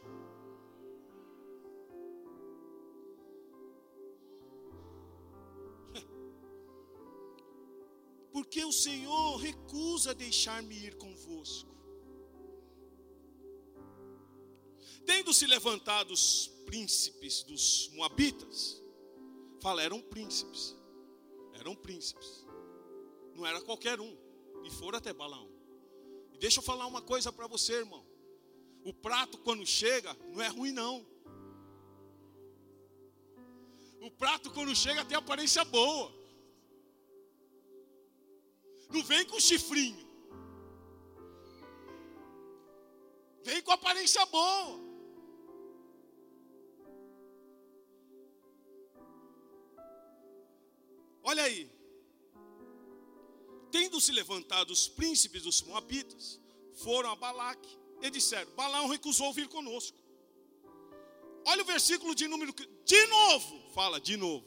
Porque 8.33 8.65
o 8.65 8.73
Senhor 8.73 9.37
recusa 9.37 10.15
deixar-me 10.15 10.75
ir 10.75 10.97
convosco. 10.97 11.71
Tendo 15.05 15.35
se 15.35 15.47
levantado 15.47 16.13
os 16.13 16.49
príncipes 16.65 17.43
dos 17.43 17.91
Moabitas, 17.93 18.83
fala, 19.61 19.83
eram 19.83 20.01
príncipes, 20.01 20.75
eram 21.55 21.75
príncipes, 21.75 22.47
não 23.35 23.45
era 23.47 23.61
qualquer 23.61 24.01
um, 24.01 24.17
e 24.65 24.71
foram 24.71 24.99
até 24.99 25.13
Balaão. 25.13 25.51
E 26.33 26.39
deixa 26.39 26.61
eu 26.61 26.65
falar 26.65 26.87
uma 26.87 27.03
coisa 27.03 27.31
para 27.31 27.47
você, 27.47 27.75
irmão: 27.75 28.07
o 28.85 28.95
prato, 28.95 29.37
quando 29.39 29.67
chega, 29.67 30.17
não 30.31 30.41
é 30.41 30.49
ruim, 30.49 30.73
não. 30.73 31.07
O 34.01 34.11
prato, 34.11 34.51
quando 34.51 34.75
chega, 34.75 35.05
tem 35.05 35.17
aparência 35.17 35.65
boa. 35.65 36.22
Não 38.93 39.03
vem 39.03 39.25
com 39.25 39.41
chifrinho. 39.41 40.07
Vem 43.43 43.63
com 43.63 43.73
aparência 43.73 44.25
boa. 44.27 44.81
Olha 51.23 51.45
aí. 51.45 51.71
Tendo 53.71 54.01
se 54.01 54.13
levantado 54.13 54.71
os 54.71 54.87
príncipes 54.87 55.43
dos 55.43 55.63
Moabitas, 55.63 56.39
foram 56.75 57.11
a 57.11 57.17
Balaque 57.17 57.79
e 58.03 58.11
disseram: 58.11 58.53
Balaão 58.53 58.89
recusou 58.89 59.33
vir 59.33 59.49
conosco. 59.49 59.97
Olha 61.47 61.63
o 61.63 61.67
versículo 61.67 62.15
de 62.15 62.29
número. 62.29 62.55
De 62.85 63.07
novo, 63.07 63.73
fala, 63.73 63.99
de 64.01 64.17
novo. 64.17 64.47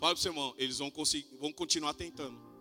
Fala 0.00 0.14
para 0.14 0.14
o 0.14 0.16
seu 0.16 0.32
irmão, 0.32 0.54
eles 0.58 0.78
vão, 0.78 0.90
conseguir, 0.90 1.36
vão 1.36 1.52
continuar 1.52 1.94
tentando. 1.94 2.51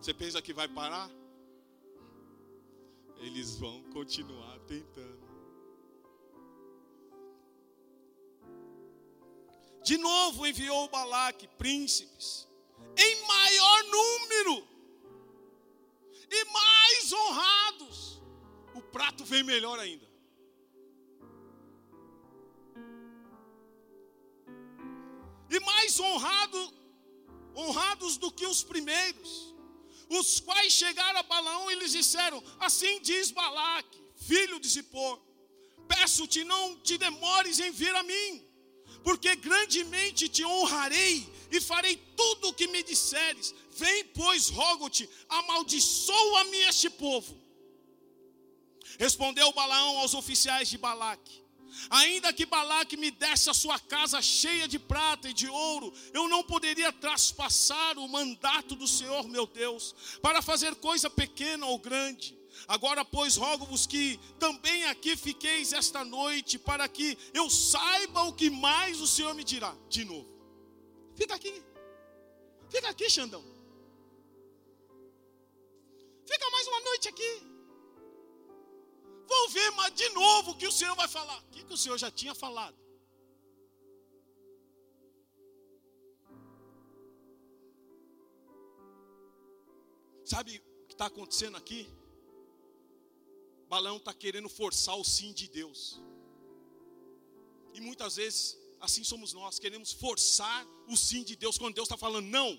Você 0.00 0.14
pensa 0.14 0.40
que 0.40 0.54
vai 0.54 0.66
parar? 0.66 1.10
Eles 3.18 3.56
vão 3.56 3.82
continuar 3.92 4.58
tentando. 4.60 5.28
De 9.84 9.98
novo 9.98 10.46
enviou 10.46 10.88
Balaque 10.88 11.46
príncipes, 11.48 12.48
em 12.96 13.26
maior 13.26 13.84
número 13.84 14.68
e 16.30 16.44
mais 16.46 17.12
honrados. 17.12 18.22
O 18.74 18.80
prato 18.80 19.22
vem 19.24 19.42
melhor 19.42 19.78
ainda. 19.78 20.08
E 25.50 25.60
mais 25.60 25.98
honrado, 26.00 26.74
honrados 27.54 28.16
do 28.16 28.30
que 28.30 28.46
os 28.46 28.62
primeiros, 28.62 29.49
os 30.10 30.40
quais 30.40 30.72
chegaram 30.72 31.20
a 31.20 31.22
Balaão 31.22 31.70
e 31.70 31.76
lhes 31.76 31.92
disseram: 31.92 32.42
Assim 32.58 33.00
diz 33.00 33.30
Balaque, 33.30 33.98
filho 34.16 34.60
de 34.60 34.68
Zippor, 34.68 35.18
peço-te, 35.88 36.44
não 36.44 36.76
te 36.80 36.98
demores 36.98 37.58
em 37.58 37.70
vir 37.70 37.94
a 37.94 38.02
mim 38.02 38.50
porque 39.02 39.34
grandemente 39.36 40.28
te 40.28 40.44
honrarei 40.44 41.26
e 41.50 41.60
farei 41.60 41.96
tudo 42.16 42.48
o 42.48 42.54
que 42.54 42.66
me 42.68 42.82
disseres. 42.82 43.54
Vem, 43.70 44.04
pois, 44.06 44.48
rogo-te, 44.48 45.08
amaldiçoa-me 45.28 46.58
este 46.62 46.90
povo. 46.90 47.38
Respondeu 48.98 49.52
Balaão 49.52 49.98
aos 49.98 50.14
oficiais 50.14 50.68
de 50.68 50.76
Balaque: 50.76 51.42
Ainda 51.90 52.32
que 52.32 52.46
Balaque 52.46 52.96
me 52.96 53.10
desse 53.10 53.50
a 53.50 53.54
sua 53.54 53.78
casa 53.78 54.20
cheia 54.20 54.66
de 54.66 54.78
prata 54.78 55.28
e 55.28 55.32
de 55.32 55.48
ouro, 55.48 55.92
eu 56.12 56.28
não 56.28 56.42
poderia 56.42 56.92
traspassar 56.92 57.98
o 57.98 58.08
mandato 58.08 58.74
do 58.74 58.86
Senhor 58.86 59.28
meu 59.28 59.46
Deus, 59.46 59.94
para 60.22 60.42
fazer 60.42 60.74
coisa 60.76 61.08
pequena 61.08 61.66
ou 61.66 61.78
grande. 61.78 62.38
Agora, 62.66 63.04
pois, 63.04 63.36
rogo-vos 63.36 63.86
que 63.86 64.18
também 64.38 64.84
aqui 64.84 65.16
fiqueis 65.16 65.72
esta 65.72 66.04
noite, 66.04 66.58
para 66.58 66.88
que 66.88 67.16
eu 67.32 67.48
saiba 67.48 68.22
o 68.24 68.32
que 68.32 68.50
mais 68.50 69.00
o 69.00 69.06
Senhor 69.06 69.34
me 69.34 69.44
dirá. 69.44 69.74
De 69.88 70.04
novo. 70.04 70.28
Fica 71.14 71.34
aqui. 71.34 71.62
Fica 72.68 72.88
aqui, 72.88 73.10
Xandão. 73.10 73.44
Fica 76.26 76.50
mais 76.50 76.66
uma 76.68 76.80
noite 76.80 77.08
aqui. 77.08 77.49
Vou 79.32 79.48
ver 79.56 79.70
mas 79.78 79.94
de 79.94 80.08
novo 80.10 80.50
o 80.50 80.56
que 80.60 80.66
o 80.66 80.72
Senhor 80.72 80.96
vai 80.96 81.08
falar. 81.08 81.38
O 81.44 81.50
que, 81.52 81.62
que 81.64 81.74
o 81.76 81.80
Senhor 81.82 81.98
já 82.04 82.10
tinha 82.10 82.34
falado? 82.34 82.76
Sabe 90.32 90.62
o 90.82 90.86
que 90.88 90.94
está 90.94 91.06
acontecendo 91.06 91.56
aqui? 91.56 91.88
Balão 93.68 93.96
está 93.98 94.12
querendo 94.12 94.48
forçar 94.48 94.96
o 94.96 95.04
sim 95.04 95.32
de 95.32 95.46
Deus. 95.48 96.00
E 97.72 97.80
muitas 97.80 98.16
vezes, 98.16 98.58
assim 98.80 99.04
somos 99.04 99.32
nós, 99.32 99.60
queremos 99.60 99.92
forçar 99.92 100.66
o 100.88 100.96
sim 100.96 101.22
de 101.22 101.36
Deus, 101.36 101.56
quando 101.56 101.74
Deus 101.74 101.86
está 101.86 101.96
falando 101.96 102.26
não. 102.26 102.50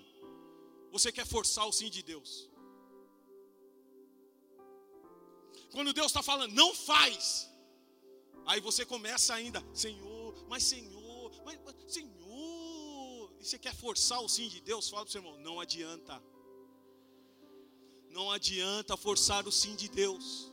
Você 0.90 1.12
quer 1.12 1.26
forçar 1.26 1.66
o 1.66 1.72
sim 1.72 1.90
de 1.90 2.02
Deus. 2.02 2.48
Quando 5.72 5.92
Deus 5.92 6.08
está 6.08 6.22
falando, 6.22 6.52
não 6.52 6.74
faz. 6.74 7.50
Aí 8.44 8.60
você 8.60 8.84
começa 8.84 9.34
ainda, 9.34 9.64
Senhor, 9.74 10.46
mas 10.48 10.62
Senhor, 10.62 11.32
mas, 11.44 11.58
mas 11.64 11.74
Senhor. 11.92 13.34
E 13.40 13.44
você 13.44 13.58
quer 13.58 13.74
forçar 13.74 14.20
o 14.20 14.28
sim 14.28 14.48
de 14.48 14.60
Deus? 14.60 14.88
Fala 14.88 15.02
para 15.02 15.08
o 15.08 15.12
seu 15.12 15.22
irmão, 15.22 15.38
não 15.38 15.58
adianta. 15.58 16.22
Não 18.10 18.30
adianta 18.30 18.96
forçar 18.96 19.48
o 19.48 19.52
sim 19.52 19.74
de 19.74 19.88
Deus. 19.88 20.51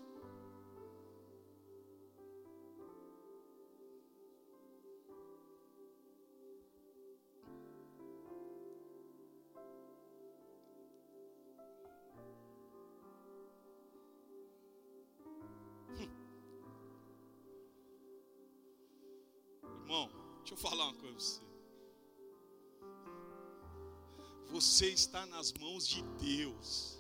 Você. 21.19 21.41
Você 24.51 24.87
está 24.87 25.25
nas 25.27 25.53
mãos 25.53 25.87
de 25.87 26.01
Deus. 26.19 26.97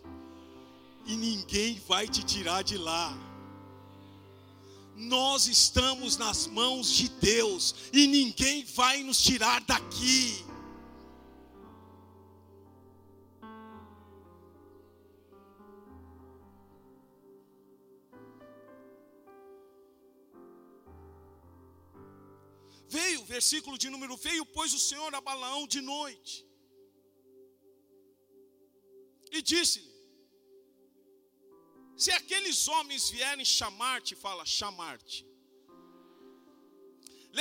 E 1.05 1.15
ninguém 1.15 1.81
vai 1.87 2.07
te 2.07 2.23
tirar 2.23 2.63
de 2.63 2.77
lá. 2.77 3.17
Nós 4.95 5.47
estamos 5.47 6.17
nas 6.17 6.45
mãos 6.45 6.91
de 6.91 7.07
Deus 7.09 7.73
e 7.93 8.05
ninguém 8.05 8.65
vai 8.65 9.01
nos 9.01 9.21
tirar 9.21 9.61
daqui. 9.61 10.45
Versículo 23.39 23.77
de 23.83 23.89
número 23.89 24.15
veio, 24.17 24.45
pois 24.57 24.73
o 24.77 24.81
Senhor 24.87 25.11
a 25.15 25.21
Balaão 25.29 25.65
de 25.75 25.79
noite. 25.79 26.35
E 29.35 29.41
disse-lhe: 29.41 29.93
Se 32.03 32.11
aqueles 32.19 32.59
homens 32.67 33.09
vierem 33.09 33.45
chamar-te, 33.45 34.13
fala, 34.25 34.45
chamar-te. 34.45 35.19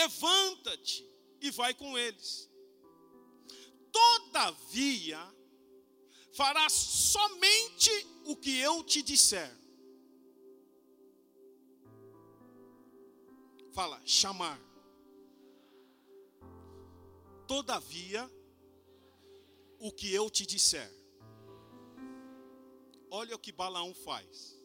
Levanta-te 0.00 0.96
e 1.40 1.50
vai 1.50 1.72
com 1.80 1.90
eles. 2.06 2.48
Todavia, 4.00 5.20
farás 6.40 6.74
somente 7.16 7.90
o 8.24 8.36
que 8.36 8.54
eu 8.68 8.84
te 8.84 9.02
disser. 9.02 9.52
Fala, 13.78 14.00
chamar. 14.04 14.67
Todavia, 17.48 18.30
o 19.80 19.90
que 19.90 20.12
eu 20.12 20.28
te 20.30 20.44
disser. 20.46 20.90
Olha 23.10 23.34
o 23.34 23.38
que 23.38 23.50
Balaão 23.50 23.94
faz. 23.94 24.56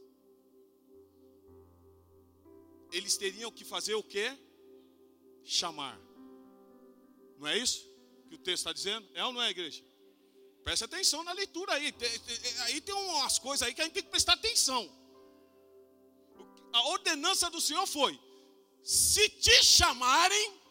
Eles 2.91 3.17
teriam 3.17 3.52
que 3.52 3.63
fazer 3.63 3.96
o 3.96 4.04
que? 4.04 4.38
Chamar. 5.43 5.98
Não 7.39 7.48
é 7.48 7.58
isso 7.58 7.89
que 8.28 8.36
o 8.36 8.38
texto 8.38 8.62
está 8.62 8.74
dizendo? 8.74 9.10
É 9.13 9.26
ou 9.26 9.34
não 9.34 9.41
é, 9.41 9.50
igreja? 9.50 9.84
Preste 10.63 10.84
atenção 10.84 11.24
na 11.24 11.34
leitura 11.34 11.74
aí. 11.74 11.93
Aí 12.65 12.82
tem 12.82 12.96
umas 12.96 13.39
coisas 13.39 13.65
aí 13.65 13.74
que 13.74 13.82
a 13.82 13.86
gente 13.86 13.93
tem 13.93 14.04
que 14.04 14.10
prestar 14.10 14.34
atenção. 14.34 14.84
A 16.74 16.88
ordenança 16.89 17.50
do 17.50 17.62
Senhor 17.62 17.86
foi: 17.88 18.19
se 18.84 19.30
te 19.30 19.63
chamarem, 19.63 20.62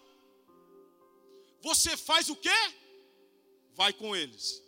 você 1.62 1.96
faz 1.96 2.29
o 2.29 2.37
quê? 2.37 2.61
Vai 3.72 3.92
com 3.92 4.14
eles. 4.14 4.62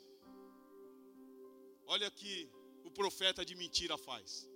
Olha 1.86 2.10
que 2.10 2.48
o 2.84 2.90
profeta 2.90 3.44
de 3.44 3.54
mentira 3.54 3.98
faz. 3.98 4.48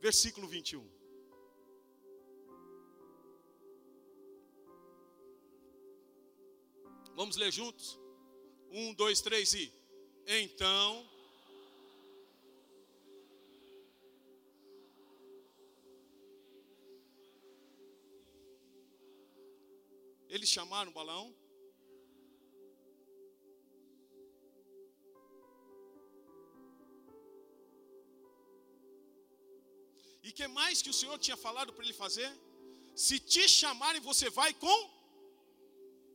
Versículo 0.00 0.46
21. 0.46 0.86
Vamos 7.14 7.36
ler 7.36 7.50
juntos? 7.50 7.98
Um, 8.70 8.92
dois, 8.92 9.20
três 9.22 9.54
e. 9.54 9.72
Então. 10.26 11.13
Eles 20.34 20.50
chamaram 20.56 20.90
o 20.90 20.96
balão. 20.98 21.24
E 30.26 30.32
que 30.38 30.46
mais 30.58 30.82
que 30.82 30.90
o 30.92 30.98
Senhor 31.00 31.16
tinha 31.26 31.38
falado 31.46 31.72
para 31.72 31.84
ele 31.84 31.96
fazer? 32.02 32.30
Se 33.04 33.18
te 33.32 33.44
chamarem, 33.60 34.06
você 34.10 34.28
vai 34.40 34.50
com. 34.64 34.78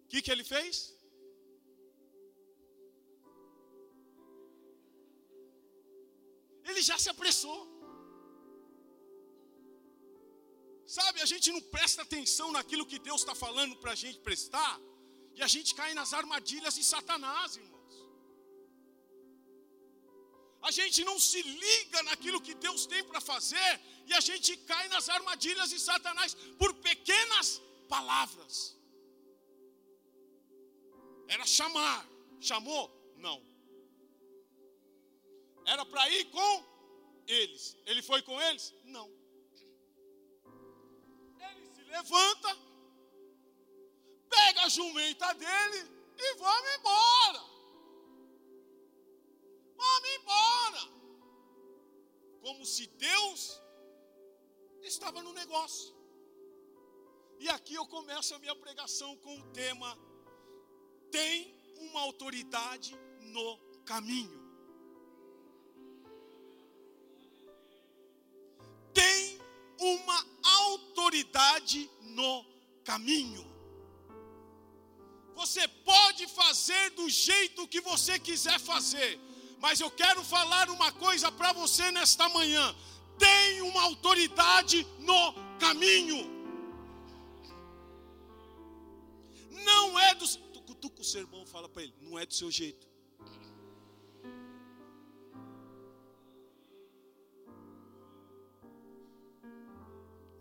O 0.03 0.07
que, 0.11 0.21
que 0.23 0.31
ele 0.33 0.45
fez? 0.53 0.75
Ele 6.69 6.81
já 6.89 6.97
se 7.03 7.09
apressou. 7.15 7.78
Gente 11.31 11.47
não 11.55 11.61
presta 11.75 12.01
atenção 12.07 12.47
naquilo 12.57 12.85
que 12.91 12.99
Deus 13.07 13.21
está 13.21 13.35
falando 13.45 13.75
para 13.81 13.91
a 13.95 13.99
gente 14.03 14.19
prestar, 14.29 14.73
e 15.37 15.41
a 15.47 15.49
gente 15.55 15.69
cai 15.79 15.91
nas 15.99 16.11
armadilhas 16.21 16.75
de 16.79 16.83
Satanás, 16.93 17.57
irmãos. 17.63 17.95
A 20.61 20.71
gente 20.77 20.99
não 21.09 21.17
se 21.29 21.41
liga 21.65 21.99
naquilo 22.09 22.41
que 22.47 22.55
Deus 22.65 22.81
tem 22.93 23.03
para 23.09 23.21
fazer, 23.31 23.71
e 24.09 24.13
a 24.19 24.21
gente 24.29 24.51
cai 24.71 24.85
nas 24.95 25.07
armadilhas 25.17 25.69
de 25.73 25.79
Satanás 25.89 26.33
por 26.61 26.73
pequenas 26.89 27.47
palavras. 27.95 28.55
Era 31.35 31.45
chamar, 31.45 31.99
chamou? 32.49 32.85
Não. 33.25 33.37
Era 35.73 35.85
para 35.85 36.09
ir 36.17 36.25
com 36.35 36.51
eles. 37.27 37.77
Ele 37.85 38.01
foi 38.01 38.21
com 38.21 38.41
eles? 38.41 38.73
Não. 38.83 39.18
Levanta, 41.89 42.57
pega 44.29 44.63
a 44.63 44.69
jumenta 44.69 45.33
dele 45.33 45.79
e 46.17 46.35
vamos 46.35 46.75
embora. 46.77 47.41
Vamos 49.75 50.09
embora. 50.17 50.81
Como 52.41 52.65
se 52.65 52.87
Deus 52.87 53.61
estava 54.81 55.21
no 55.21 55.33
negócio. 55.33 55.95
E 57.39 57.49
aqui 57.49 57.73
eu 57.75 57.87
começo 57.87 58.35
a 58.35 58.39
minha 58.39 58.55
pregação 58.55 59.15
com 59.17 59.39
o 59.39 59.51
tema: 59.51 59.97
tem 61.11 61.55
uma 61.79 62.01
autoridade 62.01 62.95
no 63.21 63.57
caminho. 63.85 64.49
tem 68.99 69.39
uma 69.79 70.28
autoridade 71.09 71.89
no 72.01 72.45
caminho. 72.83 73.43
Você 75.35 75.67
pode 75.67 76.27
fazer 76.27 76.91
do 76.91 77.09
jeito 77.09 77.67
que 77.67 77.81
você 77.81 78.19
quiser 78.19 78.59
fazer, 78.59 79.19
mas 79.59 79.79
eu 79.79 79.89
quero 79.89 80.23
falar 80.23 80.69
uma 80.69 80.91
coisa 80.91 81.31
para 81.31 81.51
você 81.53 81.89
nesta 81.91 82.29
manhã: 82.29 82.75
tem 83.17 83.61
uma 83.61 83.81
autoridade 83.83 84.85
no 84.99 85.33
caminho. 85.57 86.19
Não 89.49 89.99
é 89.99 90.13
do. 90.13 90.25
Cutuca 90.67 91.01
o 91.01 91.03
sermão, 91.03 91.45
fala 91.47 91.67
para 91.67 91.81
ele, 91.83 91.95
não 91.99 92.17
é 92.19 92.25
do 92.25 92.33
seu 92.33 92.51
jeito. 92.51 92.87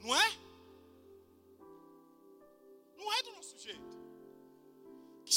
Não 0.01 0.15
é? 0.15 0.48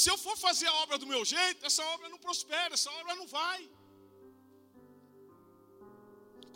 Se 0.00 0.08
eu 0.10 0.16
for 0.24 0.36
fazer 0.46 0.66
a 0.66 0.74
obra 0.82 0.96
do 1.02 1.06
meu 1.06 1.22
jeito, 1.24 1.66
essa 1.66 1.84
obra 1.94 2.08
não 2.08 2.18
prospera, 2.18 2.74
essa 2.74 2.90
obra 3.00 3.14
não 3.14 3.26
vai. 3.26 3.60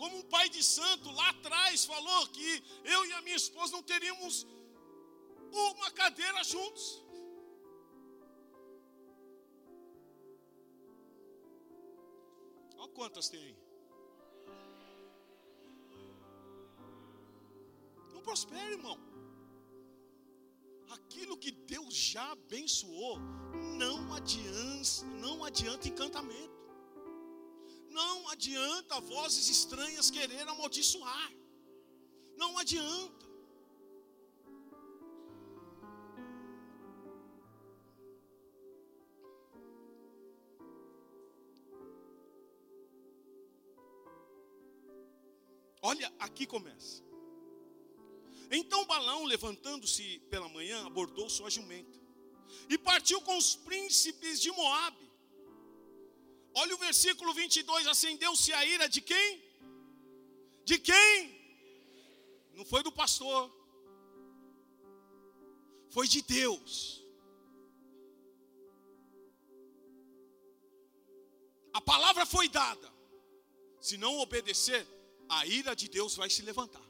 Como 0.01 0.19
um 0.19 0.27
pai 0.35 0.49
de 0.49 0.63
santo 0.63 1.11
lá 1.11 1.29
atrás 1.31 1.85
falou 1.85 2.27
que 2.29 2.49
eu 2.85 3.01
e 3.07 3.13
a 3.15 3.23
minha 3.23 3.37
esposa 3.37 3.73
não 3.77 3.83
teríamos 3.83 4.47
uma 5.51 5.91
cadeira 5.91 6.43
juntos. 6.45 7.03
Olha 12.79 12.93
quantas 12.93 13.29
tem 13.29 13.43
aí. 13.43 13.67
prospera, 18.27 18.73
irmão. 18.73 18.99
Aquilo 20.91 21.37
que 21.37 21.51
Deus 21.51 21.95
já 21.95 22.33
abençoou, 22.33 23.19
não 23.79 24.15
adianta, 24.15 25.05
não 25.21 25.45
adianta 25.45 25.89
encantamento. 25.89 26.57
Não 27.91 28.29
adianta 28.29 29.01
vozes 29.01 29.49
estranhas 29.49 30.11
querer 30.11 30.47
amaldiçoar. 30.49 31.33
Não 32.37 32.59
adianta. 32.59 33.27
Olha, 45.81 46.13
aqui 46.19 46.47
começa. 46.47 47.03
Então 48.51 48.85
Balão, 48.87 49.25
levantando-se 49.25 50.21
pela 50.31 50.49
manhã, 50.49 50.87
abordou 50.87 51.29
sua 51.29 51.51
jumenta 51.51 51.99
e 52.69 52.79
partiu 52.79 53.21
com 53.21 53.37
os 53.37 53.55
príncipes 53.57 54.41
de 54.41 54.51
Moabe. 54.51 55.07
Olha 56.55 56.75
o 56.75 56.79
versículo 56.79 57.35
22, 57.35 57.87
acendeu-se 57.87 58.53
a 58.53 58.65
ira 58.65 58.89
de 58.89 59.01
quem? 59.01 59.43
De 60.65 60.79
quem? 60.79 61.37
Não 62.55 62.65
foi 62.65 62.83
do 62.83 62.91
pastor. 62.91 63.51
Foi 65.91 66.09
de 66.09 66.23
Deus. 66.23 67.03
A 71.75 71.81
palavra 71.81 72.25
foi 72.25 72.49
dada. 72.49 72.91
Se 73.81 73.97
não 73.99 74.19
obedecer, 74.19 74.87
a 75.29 75.47
ira 75.47 75.77
de 75.77 75.89
Deus 75.89 76.17
vai 76.17 76.31
se 76.31 76.43
levantar. 76.43 76.87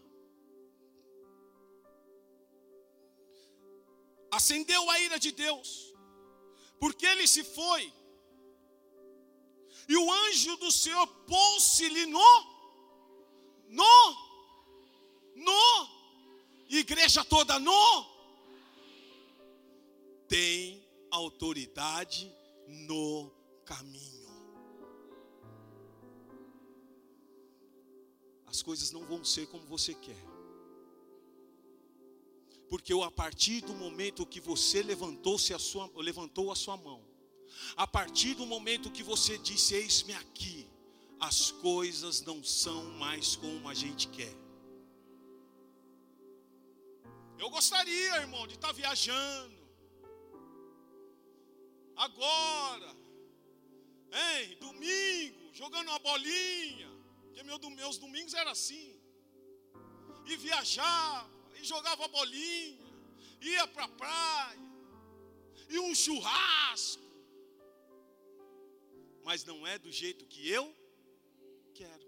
Acendeu 4.36 4.90
a 4.90 5.00
ira 5.00 5.18
de 5.18 5.32
Deus, 5.32 5.68
porque 6.78 7.06
ele 7.06 7.26
se 7.26 7.42
foi, 7.42 7.92
e 9.88 9.96
o 9.96 10.12
anjo 10.12 10.56
do 10.56 10.70
Senhor 10.70 11.06
pôs-se-lhe 11.06 12.06
no, 12.06 12.32
no, 13.68 14.16
no, 15.36 15.88
igreja 16.68 17.24
toda 17.24 17.58
no, 17.58 18.16
tem 20.28 20.84
autoridade 21.10 22.32
no 22.66 23.30
caminho. 23.64 24.26
As 28.46 28.62
coisas 28.62 28.90
não 28.90 29.04
vão 29.04 29.24
ser 29.24 29.46
como 29.48 29.64
você 29.66 29.94
quer. 29.94 30.35
Porque 32.68 32.92
a 32.92 33.10
partir 33.10 33.60
do 33.60 33.74
momento 33.74 34.26
que 34.26 34.40
você 34.40 34.82
levantou-se 34.82 35.54
a 35.54 35.58
sua, 35.58 35.90
levantou 35.96 36.50
a 36.50 36.56
sua 36.56 36.76
mão, 36.76 37.00
a 37.76 37.86
partir 37.86 38.34
do 38.34 38.44
momento 38.44 38.90
que 38.90 39.02
você 39.02 39.38
disse: 39.38 39.74
Eis-me 39.74 40.14
aqui, 40.14 40.68
as 41.20 41.50
coisas 41.50 42.22
não 42.22 42.42
são 42.42 42.84
mais 42.92 43.36
como 43.36 43.68
a 43.68 43.74
gente 43.74 44.08
quer. 44.08 44.34
Eu 47.38 47.50
gostaria, 47.50 48.16
irmão, 48.16 48.46
de 48.46 48.54
estar 48.54 48.72
viajando. 48.72 49.54
Agora, 51.94 52.96
hein, 54.12 54.56
domingo, 54.60 55.50
jogando 55.52 55.88
uma 55.88 55.98
bolinha. 55.98 56.90
Porque 57.24 57.42
meu, 57.42 57.58
meus 57.70 57.98
domingos 57.98 58.34
era 58.34 58.50
assim. 58.50 58.98
E 60.26 60.36
viajar, 60.36 61.30
jogava 61.66 62.08
bolinha, 62.08 62.78
ia 63.40 63.66
para 63.66 63.84
a 63.84 63.88
praia, 63.88 64.58
e 65.68 65.78
um 65.78 65.94
churrasco. 65.94 67.02
Mas 69.24 69.44
não 69.44 69.66
é 69.66 69.76
do 69.78 69.90
jeito 69.90 70.24
que 70.26 70.48
eu 70.48 70.64
quero. 71.74 72.06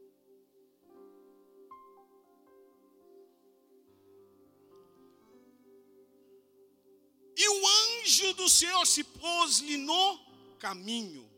E 7.36 7.48
o 7.48 7.66
anjo 7.66 8.34
do 8.34 8.48
Senhor 8.48 8.84
se 8.86 9.02
pôs-lhe 9.04 9.76
no 9.76 10.18
caminho, 10.58 11.28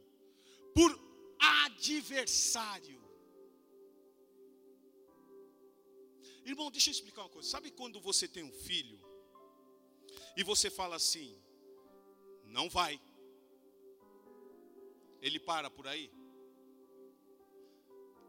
por 0.74 0.98
adversário. 1.38 2.99
Irmão, 6.44 6.70
deixa 6.70 6.90
eu 6.90 6.92
explicar 6.92 7.22
uma 7.22 7.28
coisa. 7.28 7.48
Sabe 7.48 7.70
quando 7.70 8.00
você 8.00 8.26
tem 8.26 8.42
um 8.42 8.52
filho 8.52 8.98
e 10.36 10.42
você 10.42 10.70
fala 10.70 10.96
assim: 10.96 11.40
não 12.44 12.68
vai. 12.68 13.00
Ele 15.20 15.38
para 15.38 15.70
por 15.70 15.86
aí. 15.86 16.10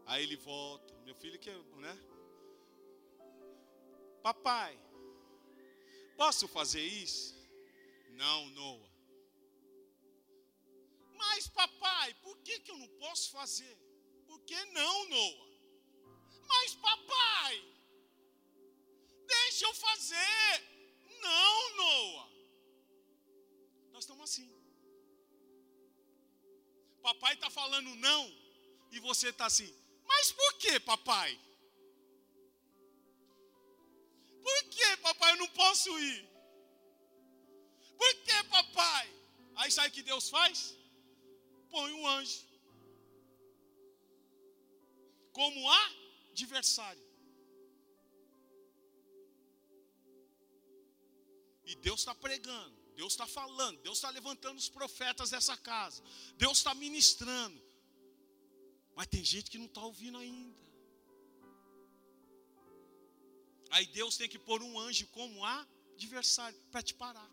Aí 0.06 0.22
ele 0.22 0.36
volta. 0.36 0.94
Meu 1.04 1.14
filho 1.14 1.38
que, 1.38 1.50
né? 1.50 1.98
Papai, 4.22 4.78
posso 6.16 6.46
fazer 6.46 6.84
isso? 6.84 7.34
Não, 8.10 8.46
Noah. 8.50 8.92
Mas 11.14 11.48
papai, 11.48 12.14
por 12.22 12.36
que, 12.38 12.60
que 12.60 12.70
eu 12.70 12.76
não 12.76 12.88
posso 12.98 13.30
fazer? 13.30 13.76
Por 14.26 14.40
que 14.40 14.64
não, 14.66 15.08
Noah? 15.08 15.51
Fazer. 20.02 20.54
Não, 21.22 21.76
Noah. 21.76 22.28
Nós 23.92 24.02
estamos 24.04 24.24
assim. 24.28 24.48
Papai 27.02 27.34
está 27.34 27.50
falando 27.50 27.94
não 27.96 28.22
e 28.90 28.98
você 28.98 29.28
está 29.28 29.46
assim. 29.46 29.72
Mas 30.06 30.32
por 30.32 30.52
que, 30.58 30.80
papai? 30.80 31.30
Por 34.42 34.62
que, 34.74 34.96
papai, 34.96 35.32
eu 35.32 35.36
não 35.36 35.48
posso 35.48 35.90
ir? 35.98 36.28
Por 37.96 38.14
que, 38.24 38.44
papai? 38.44 39.06
Aí 39.56 39.70
sabe 39.70 39.88
o 39.88 39.92
que 39.92 40.02
Deus 40.02 40.28
faz? 40.28 40.76
Põe 41.70 41.92
um 41.92 42.06
anjo 42.06 42.40
como 45.32 45.70
adversário. 45.70 47.11
E 51.64 51.74
Deus 51.76 52.00
está 52.00 52.14
pregando, 52.14 52.76
Deus 52.96 53.12
está 53.12 53.26
falando, 53.26 53.80
Deus 53.80 53.98
está 53.98 54.10
levantando 54.10 54.58
os 54.58 54.68
profetas 54.68 55.30
dessa 55.30 55.56
casa, 55.56 56.02
Deus 56.36 56.58
está 56.58 56.74
ministrando. 56.74 57.60
Mas 58.94 59.06
tem 59.06 59.24
gente 59.24 59.50
que 59.50 59.58
não 59.58 59.66
está 59.66 59.82
ouvindo 59.82 60.18
ainda. 60.18 60.60
Aí 63.70 63.86
Deus 63.86 64.16
tem 64.16 64.28
que 64.28 64.38
pôr 64.38 64.62
um 64.62 64.78
anjo 64.78 65.06
como 65.08 65.44
adversário 65.44 66.58
para 66.70 66.82
te 66.82 66.94
parar. 66.94 67.30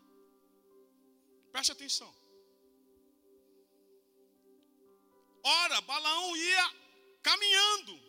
Preste 1.52 1.72
atenção. 1.72 2.14
Ora, 5.42 5.80
Balaão 5.82 6.36
ia 6.36 6.74
caminhando, 7.22 8.00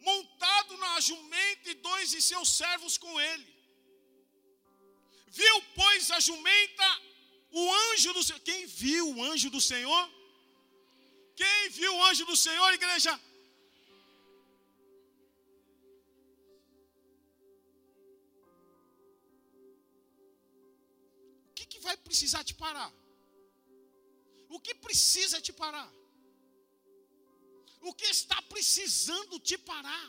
montado 0.00 0.76
na 0.76 1.00
jumenta 1.00 1.70
e 1.70 1.74
dois 1.74 2.10
de 2.10 2.20
seus 2.20 2.48
servos 2.48 2.98
com 2.98 3.20
ele. 3.20 3.51
Viu, 5.38 5.56
pois, 5.74 6.10
a 6.10 6.20
jumenta, 6.20 6.88
o 7.50 7.62
anjo 7.90 8.12
do 8.12 8.22
Senhor. 8.22 8.40
Quem 8.40 8.66
viu 8.66 9.04
o 9.16 9.24
anjo 9.30 9.48
do 9.50 9.60
Senhor? 9.60 10.04
Quem 11.34 11.70
viu 11.70 11.92
o 11.96 12.04
anjo 12.08 12.24
do 12.30 12.36
Senhor, 12.36 12.70
igreja? 12.74 13.14
O 21.50 21.54
que, 21.54 21.64
que 21.72 21.80
vai 21.86 21.96
precisar 21.96 22.44
te 22.44 22.54
parar? 22.64 22.92
O 24.50 24.60
que 24.60 24.74
precisa 24.74 25.40
te 25.40 25.52
parar? 25.52 25.90
O 27.80 27.94
que 27.94 28.08
está 28.18 28.40
precisando 28.42 29.38
te 29.40 29.56
parar? 29.56 30.08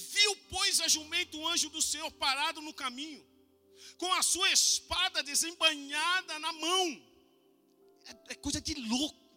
Viu, 0.00 0.36
pois, 0.48 0.80
a 0.80 0.88
jumento 0.88 1.38
o 1.38 1.48
anjo 1.48 1.68
do 1.70 1.82
Senhor 1.82 2.10
parado 2.12 2.60
no 2.60 2.72
caminho, 2.72 3.24
com 3.98 4.12
a 4.14 4.22
sua 4.22 4.50
espada 4.50 5.22
desembanhada 5.22 6.38
na 6.38 6.52
mão. 6.52 7.02
É, 8.06 8.32
é 8.32 8.34
coisa 8.34 8.60
de 8.60 8.74
louco. 8.74 9.29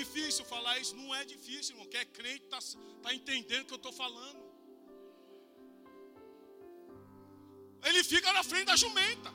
Difícil 0.00 0.44
falar 0.54 0.74
isso? 0.82 0.94
Não 1.00 1.14
é 1.14 1.22
difícil, 1.34 1.72
irmão. 1.74 1.86
Quem 1.92 2.00
é 2.00 2.04
crente 2.18 2.44
está 2.44 2.60
tá 3.04 3.10
entendendo 3.18 3.62
o 3.62 3.68
que 3.68 3.76
eu 3.78 3.82
estou 3.84 3.94
falando. 4.02 4.40
Ele 7.88 8.02
fica 8.12 8.32
na 8.38 8.42
frente 8.50 8.66
da 8.72 8.76
jumenta. 8.84 9.30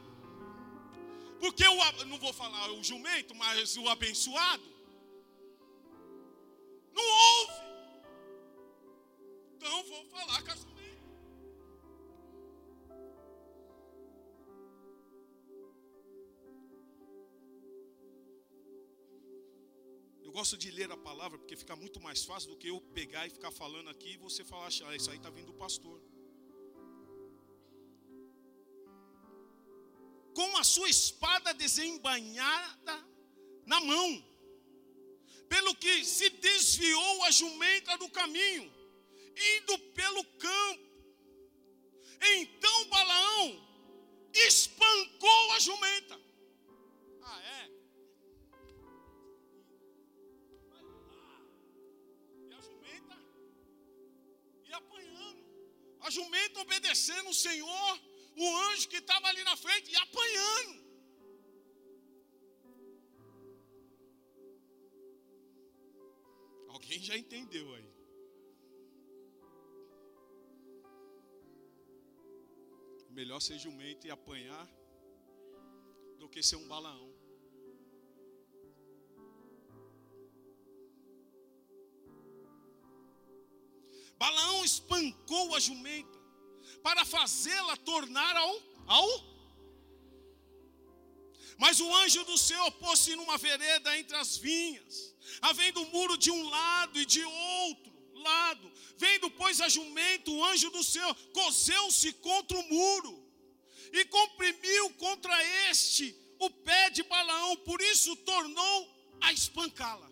Porque 1.39 1.65
o, 1.75 2.05
não 2.05 2.19
vou 2.25 2.33
falar 2.33 2.65
o 2.71 2.83
jumento, 2.83 3.33
mas 3.43 3.77
o 3.77 3.87
abençoado, 3.95 4.63
gosto 20.49 20.57
de 20.57 20.71
ler 20.71 20.91
a 20.91 20.97
palavra 20.97 21.37
porque 21.37 21.55
fica 21.55 21.75
muito 21.75 21.99
mais 22.01 22.23
fácil 22.25 22.49
do 22.49 22.57
que 22.57 22.69
eu 22.69 22.81
pegar 22.91 23.27
e 23.27 23.29
ficar 23.29 23.51
falando 23.51 23.87
aqui 23.87 24.13
e 24.13 24.17
você 24.17 24.43
falar, 24.43 24.69
ah, 24.87 24.95
isso 24.95 25.11
aí 25.11 25.17
está 25.17 25.29
vindo 25.29 25.45
do 25.45 25.53
pastor. 25.53 26.01
Com 30.33 30.57
a 30.57 30.63
sua 30.63 30.89
espada 30.89 31.53
desembanhada 31.53 32.95
na 33.67 33.79
mão, 33.79 34.25
pelo 35.47 35.75
que 35.75 36.03
se 36.03 36.31
desviou 36.31 37.23
a 37.25 37.29
jumenta 37.29 37.95
do 37.99 38.09
caminho, 38.09 38.73
indo 39.55 39.77
pelo 39.99 40.23
campo. 40.47 40.89
Então 42.37 42.85
Balaão 42.85 43.47
espancou 44.33 45.51
a 45.51 45.59
jumenta. 45.59 46.19
Ah, 47.21 47.39
é? 47.39 47.78
A 56.09 56.11
jumenta 56.11 56.61
obedecendo 56.61 57.29
o 57.29 57.33
Senhor, 57.33 57.99
o 58.35 58.57
anjo 58.69 58.89
que 58.89 58.97
estava 58.97 59.27
ali 59.27 59.43
na 59.43 59.55
frente 59.55 59.91
e 59.91 59.95
apanhando. 59.95 60.89
Alguém 66.69 66.99
já 66.99 67.17
entendeu 67.17 67.73
aí? 67.75 67.89
Melhor 73.09 73.39
ser 73.41 73.59
jumento 73.59 74.07
e 74.07 74.11
apanhar 74.11 74.65
do 76.17 76.29
que 76.29 76.41
ser 76.41 76.55
um 76.55 76.67
balaão. 76.67 77.18
Balaão 84.19 84.65
espancou 84.65 85.55
a 85.55 85.59
jumenta 85.59 86.19
para 86.83 87.05
fazê-la 87.05 87.75
tornar 87.77 88.35
ao, 88.35 88.61
ao. 88.85 89.09
Mas 91.57 91.79
o 91.79 91.95
anjo 91.95 92.23
do 92.25 92.37
Senhor 92.37 92.69
pôs-se 92.73 93.15
numa 93.15 93.37
vereda 93.37 93.97
entre 93.97 94.15
as 94.17 94.35
vinhas, 94.37 95.15
havendo 95.41 95.85
muro 95.85 96.17
de 96.17 96.31
um 96.31 96.49
lado 96.49 96.99
e 96.99 97.05
de 97.05 97.23
outro 97.23 97.93
lado. 98.13 98.71
Vendo, 98.97 99.31
pois, 99.31 99.61
a 99.61 99.69
jumenta, 99.69 100.29
o 100.31 100.43
anjo 100.43 100.69
do 100.69 100.83
Senhor 100.83 101.15
cozeu-se 101.33 102.11
contra 102.13 102.57
o 102.57 102.63
muro 102.63 103.25
e 103.93 104.03
comprimiu 104.05 104.89
contra 104.95 105.33
este 105.69 106.15
o 106.39 106.49
pé 106.49 106.89
de 106.89 107.03
Balaão, 107.03 107.55
por 107.57 107.81
isso 107.81 108.15
tornou 108.17 108.77
a 109.21 109.31
espancá-la. 109.31 110.09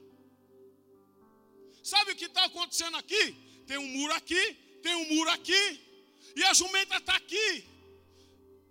Sabe 1.84 2.12
o 2.12 2.16
que 2.16 2.26
está 2.26 2.46
acontecendo 2.46 2.98
aqui? 2.98 3.47
Tem 3.68 3.78
um 3.78 3.88
muro 3.88 4.14
aqui, 4.14 4.44
tem 4.82 4.96
um 4.96 5.08
muro 5.14 5.30
aqui. 5.30 5.64
E 6.36 6.44
a 6.44 6.54
jumenta 6.54 6.98
está 6.98 7.16
aqui. 7.16 7.50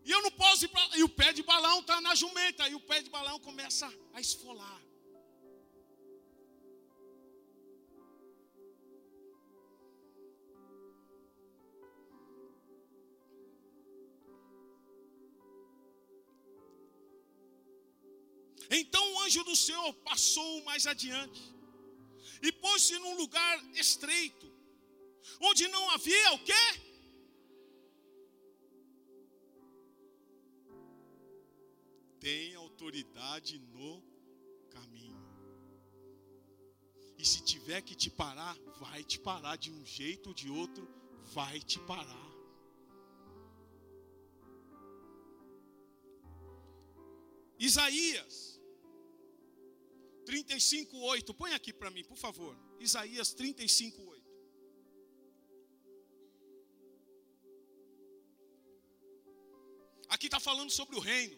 E 0.04 0.10
eu 0.10 0.22
não 0.22 0.30
posso 0.30 0.64
ir 0.64 0.68
para. 0.68 0.98
E 0.98 1.02
o 1.02 1.08
pé 1.08 1.32
de 1.32 1.42
balão 1.42 1.80
está 1.80 2.00
na 2.00 2.14
jumenta. 2.14 2.68
E 2.68 2.74
o 2.74 2.80
pé 2.80 3.02
de 3.02 3.10
balão 3.10 3.38
começa 3.40 3.92
a 4.14 4.20
esfolar. 4.20 4.80
Então 18.70 19.14
o 19.14 19.20
anjo 19.20 19.44
do 19.44 19.54
Senhor 19.54 19.92
passou 20.10 20.64
mais 20.64 20.86
adiante 20.86 21.40
e 22.42 22.50
pôs-se 22.52 22.98
num 22.98 23.16
lugar 23.16 23.64
estreito, 23.74 24.46
onde 25.40 25.68
não 25.68 25.90
havia 25.90 26.32
o 26.34 26.38
quê? 26.44 26.52
Tem 32.20 32.54
autoridade 32.54 33.58
no 33.58 34.02
caminho. 34.70 35.24
E 37.18 37.24
se 37.24 37.42
tiver 37.42 37.82
que 37.82 37.94
te 37.94 38.10
parar, 38.10 38.56
vai 38.80 39.04
te 39.04 39.18
parar 39.18 39.56
de 39.56 39.70
um 39.70 39.84
jeito 39.84 40.28
ou 40.28 40.34
de 40.34 40.48
outro, 40.50 40.88
vai 41.32 41.60
te 41.60 41.78
parar. 41.80 42.26
Isaías 47.58 48.60
35, 50.26 50.98
8. 50.98 51.34
Põe 51.34 51.54
aqui 51.54 51.72
para 51.72 51.90
mim, 51.90 52.04
por 52.04 52.16
favor. 52.16 52.56
Isaías 52.78 53.32
35, 53.32 54.02
falando 60.48 60.70
sobre 60.70 60.96
o 60.96 61.00
reino. 61.00 61.36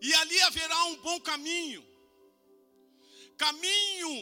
E 0.00 0.14
ali 0.20 0.40
haverá 0.42 0.84
um 0.90 0.96
bom 1.06 1.18
caminho, 1.20 1.82
caminho 3.36 4.14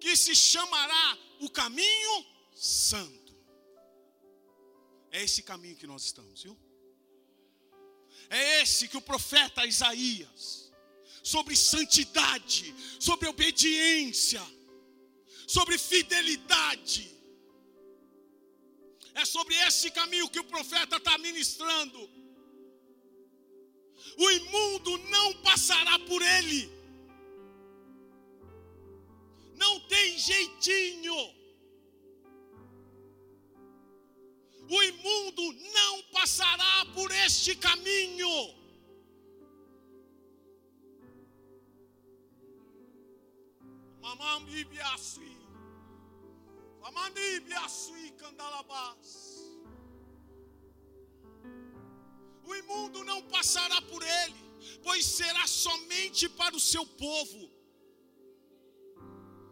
que 0.00 0.14
se 0.16 0.34
chamará 0.34 1.06
o 1.40 1.48
caminho 1.48 2.14
santo. 2.54 3.32
É 5.10 5.22
esse 5.22 5.42
caminho 5.50 5.76
que 5.76 5.86
nós 5.86 6.02
estamos, 6.04 6.42
viu? 6.42 6.56
É 8.28 8.62
esse 8.62 8.88
que 8.88 8.96
o 8.96 9.06
profeta 9.12 9.64
Isaías, 9.64 10.72
sobre 11.22 11.54
santidade, 11.56 12.74
sobre 12.98 13.28
obediência, 13.28 14.44
sobre 15.46 15.78
fidelidade, 15.78 17.15
é 19.20 19.24
sobre 19.24 19.54
esse 19.66 19.90
caminho 19.90 20.28
que 20.28 20.40
o 20.40 20.44
profeta 20.44 20.96
está 20.96 21.16
ministrando. 21.18 22.00
O 24.18 24.30
imundo 24.30 24.98
não 25.14 25.34
passará 25.48 25.98
por 26.00 26.22
ele, 26.22 26.70
não 29.62 29.80
tem 29.80 30.18
jeitinho. 30.18 31.36
o 34.68 34.82
imundo 34.82 35.52
não 35.72 36.02
passará 36.04 36.86
por 36.92 37.10
este 37.12 37.54
caminho. 37.54 38.54
Mamambi 44.00 44.64
biasui. 44.64 45.24
Famandi 45.26 45.45
biasui 47.46 48.10
candalabás. 48.12 49.08
O 52.44 52.54
imundo 52.54 53.02
não 53.04 53.22
passará 53.22 53.80
por 53.82 54.02
ele, 54.02 54.34
pois 54.82 55.04
será 55.04 55.46
somente 55.46 56.28
para 56.28 56.54
o 56.54 56.60
seu 56.60 56.86
povo. 56.86 57.50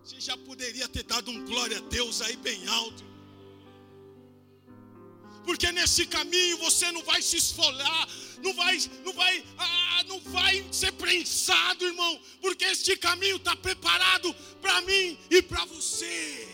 Você 0.03 0.21
já 0.21 0.37
poderia 0.37 0.89
ter 0.89 1.03
dado 1.03 1.31
um 1.31 1.45
glória 1.45 1.79
a 1.79 1.81
Deus 1.81 2.21
aí 2.21 2.37
bem 2.37 2.67
alto 2.69 3.15
porque 5.45 5.71
nesse 5.73 6.07
caminho 6.07 6.57
você 6.59 6.91
não 6.91 7.03
vai 7.03 7.21
se 7.21 7.37
esfolar, 7.37 8.09
não 8.43 8.55
vai, 8.55 8.79
não 9.05 9.13
vai, 9.13 9.45
ah, 9.59 10.05
não 10.05 10.19
vai 10.21 10.65
ser 10.73 10.93
prensado, 10.93 11.85
irmão, 11.85 12.21
porque 12.41 12.65
este 12.65 12.97
caminho 12.97 13.37
está 13.37 13.55
preparado 13.55 14.35
para 14.61 14.81
mim 14.83 15.19
e 15.31 15.43
para 15.43 15.65
você. 15.67 16.54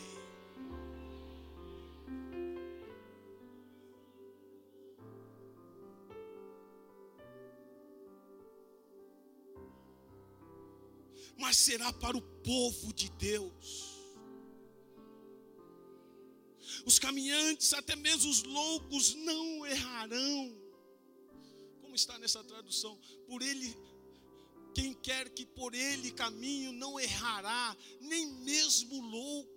Mas 11.51 11.57
será 11.57 11.93
para 11.93 12.17
o 12.17 12.23
povo 12.23 12.93
de 12.93 13.11
Deus. 13.11 14.07
Os 16.87 16.97
caminhantes, 16.97 17.73
até 17.75 17.97
mesmo 17.97 18.31
os 18.31 18.45
loucos, 18.45 19.17
não 19.17 19.67
errarão. 19.67 20.57
Como 21.81 21.97
está 21.97 22.17
nessa 22.21 22.45
tradução? 22.45 22.97
Por 23.27 23.43
ele, 23.43 23.77
quem 24.73 24.95
quer 24.95 25.29
que 25.29 25.45
por 25.45 25.75
ele 25.75 26.13
caminho 26.13 26.71
não 26.71 27.01
errará, 27.01 27.77
nem 28.01 28.29
mesmo 28.29 29.01
louco. 29.01 29.51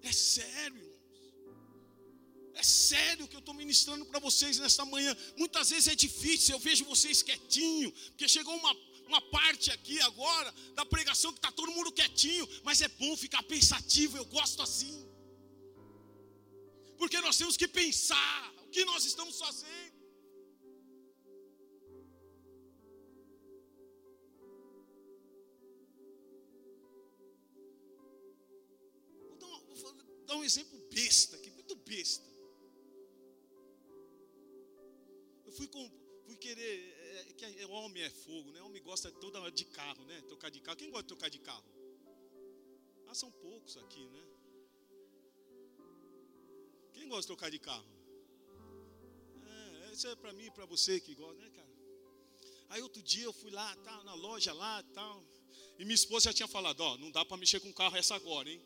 É 0.00 0.10
sério. 0.10 0.85
É 2.56 2.62
sério 2.62 3.28
que 3.28 3.36
eu 3.36 3.40
estou 3.44 3.54
ministrando 3.54 4.04
para 4.06 4.18
vocês 4.18 4.58
nesta 4.58 4.84
manhã. 4.84 5.16
Muitas 5.36 5.70
vezes 5.70 5.88
é 5.88 5.94
difícil, 5.94 6.54
eu 6.54 6.58
vejo 6.58 6.84
vocês 6.86 7.22
quietinho, 7.22 7.92
porque 7.92 8.26
chegou 8.26 8.54
uma 8.56 8.74
uma 9.06 9.20
parte 9.20 9.70
aqui 9.70 10.00
agora 10.00 10.52
da 10.74 10.84
pregação 10.84 11.32
que 11.32 11.38
está 11.38 11.52
todo 11.52 11.70
mundo 11.72 11.92
quietinho, 11.92 12.46
mas 12.64 12.80
é 12.80 12.88
bom 12.88 13.16
ficar 13.16 13.42
pensativo, 13.44 14.16
eu 14.16 14.24
gosto 14.24 14.60
assim. 14.62 15.06
Porque 16.98 17.20
nós 17.20 17.36
temos 17.36 17.56
que 17.56 17.68
pensar 17.68 18.54
o 18.64 18.68
que 18.68 18.84
nós 18.84 19.04
estamos 19.04 19.38
fazendo. 19.38 19.94
Vou 29.38 29.94
dar, 30.26 30.36
um, 30.36 30.44
exemplo 30.44 30.78
besta 30.90 31.36
aqui, 31.36 31.50
muito 31.50 31.76
besta. 31.76 32.35
Fui 35.56 35.66
com, 35.68 35.90
fui 36.26 36.36
querer 36.36 36.96
é 37.28 37.32
que 37.32 37.44
é, 37.44 37.66
homem 37.66 38.02
é 38.02 38.10
fogo, 38.10 38.50
né? 38.50 38.60
Homem 38.62 38.82
gosta 38.82 39.10
toda 39.10 39.50
de 39.50 39.64
carro, 39.64 40.04
né? 40.04 40.20
Tocar 40.28 40.50
de 40.50 40.60
carro. 40.60 40.76
Quem 40.76 40.90
gosta 40.90 41.04
de 41.04 41.08
tocar 41.08 41.30
de 41.30 41.38
carro? 41.38 41.64
Ah, 43.08 43.14
são 43.14 43.30
poucos 43.30 43.76
aqui, 43.78 44.04
né? 44.08 44.22
Quem 46.92 47.08
gosta 47.08 47.22
de 47.22 47.28
tocar 47.28 47.50
de 47.50 47.58
carro? 47.58 47.86
É, 49.88 49.92
isso 49.92 50.06
é 50.08 50.16
para 50.16 50.32
mim 50.32 50.46
e 50.46 50.50
para 50.50 50.66
você 50.66 51.00
que 51.00 51.14
gosta, 51.14 51.40
né, 51.40 51.50
cara? 51.50 51.76
Aí 52.68 52.82
outro 52.82 53.02
dia 53.02 53.24
eu 53.24 53.32
fui 53.32 53.50
lá, 53.50 53.74
tá, 53.76 54.02
na 54.04 54.14
loja 54.14 54.52
lá, 54.52 54.82
tal, 54.92 55.22
e 55.78 55.84
minha 55.84 55.94
esposa 55.94 56.30
já 56.30 56.34
tinha 56.34 56.48
falado, 56.48 56.80
ó, 56.80 56.96
não 56.98 57.10
dá 57.10 57.24
para 57.24 57.36
mexer 57.36 57.60
com 57.60 57.72
carro 57.72 57.96
essa 57.96 58.14
agora, 58.14 58.50
hein? 58.50 58.60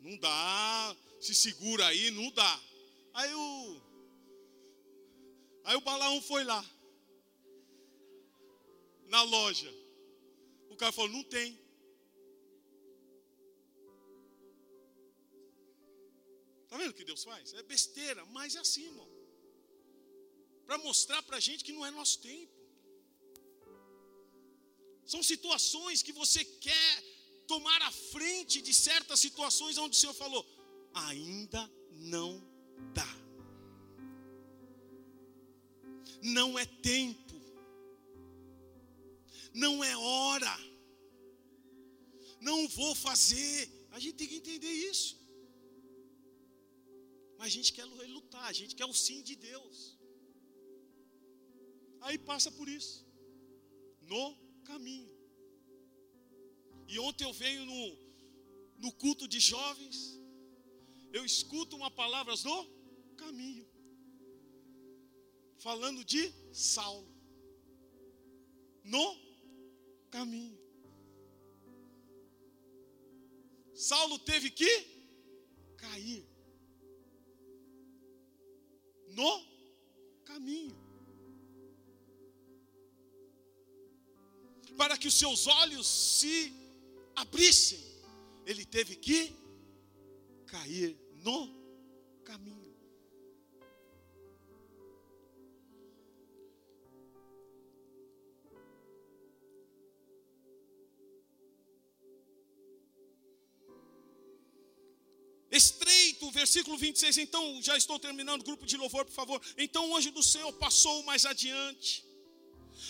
Não 0.00 0.16
dá, 0.18 0.96
se 1.20 1.34
segura 1.34 1.86
aí, 1.86 2.10
não 2.10 2.30
dá. 2.30 2.60
Aí 3.14 3.32
o 3.32 3.80
Aí 5.64 5.76
o 5.76 5.80
balão 5.80 6.20
foi 6.20 6.44
lá 6.44 6.62
na 9.06 9.22
loja. 9.22 9.72
O 10.70 10.76
cara 10.76 10.92
falou: 10.92 11.10
não 11.10 11.24
tem. 11.24 11.58
Está 16.64 16.76
vendo 16.76 16.90
o 16.90 16.94
que 16.94 17.04
Deus 17.04 17.22
faz? 17.22 17.54
É 17.54 17.62
besteira, 17.62 18.24
mas 18.26 18.56
é 18.56 18.58
assim, 18.58 18.84
irmão. 18.84 19.08
Para 20.66 20.78
mostrar 20.78 21.22
para 21.22 21.36
a 21.36 21.40
gente 21.40 21.62
que 21.62 21.72
não 21.72 21.86
é 21.86 21.90
nosso 21.90 22.18
tempo. 22.20 22.52
São 25.06 25.22
situações 25.22 26.02
que 26.02 26.12
você 26.12 26.44
quer 26.44 27.02
tomar 27.46 27.80
a 27.82 27.90
frente 27.90 28.60
de 28.62 28.72
certas 28.72 29.20
situações 29.20 29.78
onde 29.78 29.96
o 29.96 30.00
Senhor 30.00 30.14
falou: 30.14 30.44
ainda 30.92 31.70
não 31.92 32.42
dá. 32.92 33.23
Não 36.22 36.58
é 36.58 36.64
tempo 36.64 37.24
não 39.54 39.84
é 39.84 39.96
hora, 39.96 40.54
não 42.40 42.68
vou 42.68 42.94
fazer. 42.94 43.58
A 43.92 44.00
gente 44.00 44.16
tem 44.16 44.26
que 44.26 44.40
entender 44.42 44.72
isso. 44.90 45.16
Mas 47.38 47.46
a 47.46 47.54
gente 47.56 47.72
quer 47.72 47.84
lutar, 47.84 48.46
a 48.46 48.52
gente 48.52 48.74
quer 48.74 48.84
o 48.84 48.92
sim 48.92 49.22
de 49.22 49.36
Deus. 49.36 49.96
Aí 52.00 52.18
passa 52.18 52.50
por 52.50 52.68
isso, 52.68 53.06
no 54.02 54.36
caminho. 54.64 55.10
E 56.88 56.98
ontem 56.98 57.24
eu 57.24 57.32
venho 57.32 57.64
no, 57.64 57.82
no 58.78 58.92
culto 58.92 59.26
de 59.28 59.38
jovens, 59.38 60.20
eu 61.12 61.24
escuto 61.24 61.76
uma 61.76 61.90
palavra 61.90 62.34
do 62.36 63.14
caminho, 63.16 63.66
falando 65.64 66.04
de 66.04 66.30
Saulo, 66.52 67.08
no 68.84 69.06
caminho. 70.10 70.58
Saulo 73.74 74.18
teve 74.18 74.50
que 74.50 74.72
cair 75.78 76.22
no 79.08 79.32
caminho. 80.26 80.76
Para 84.76 84.98
que 84.98 85.08
os 85.08 85.14
seus 85.14 85.46
olhos 85.46 85.86
se 85.86 86.52
abrissem, 87.16 87.82
ele 88.44 88.66
teve 88.66 88.96
que 88.96 89.34
cair 90.46 90.94
no 91.22 91.38
caminho. 92.22 92.63
Estreito, 105.56 106.30
versículo 106.30 106.76
26. 106.76 107.18
Então, 107.18 107.60
já 107.62 107.76
estou 107.76 107.98
terminando, 107.98 108.42
grupo 108.42 108.66
de 108.66 108.76
louvor, 108.76 109.04
por 109.04 109.12
favor. 109.12 109.40
Então 109.56 109.90
o 109.90 109.96
anjo 109.96 110.10
do 110.10 110.22
Senhor 110.22 110.52
passou 110.54 111.02
mais 111.04 111.24
adiante 111.24 112.04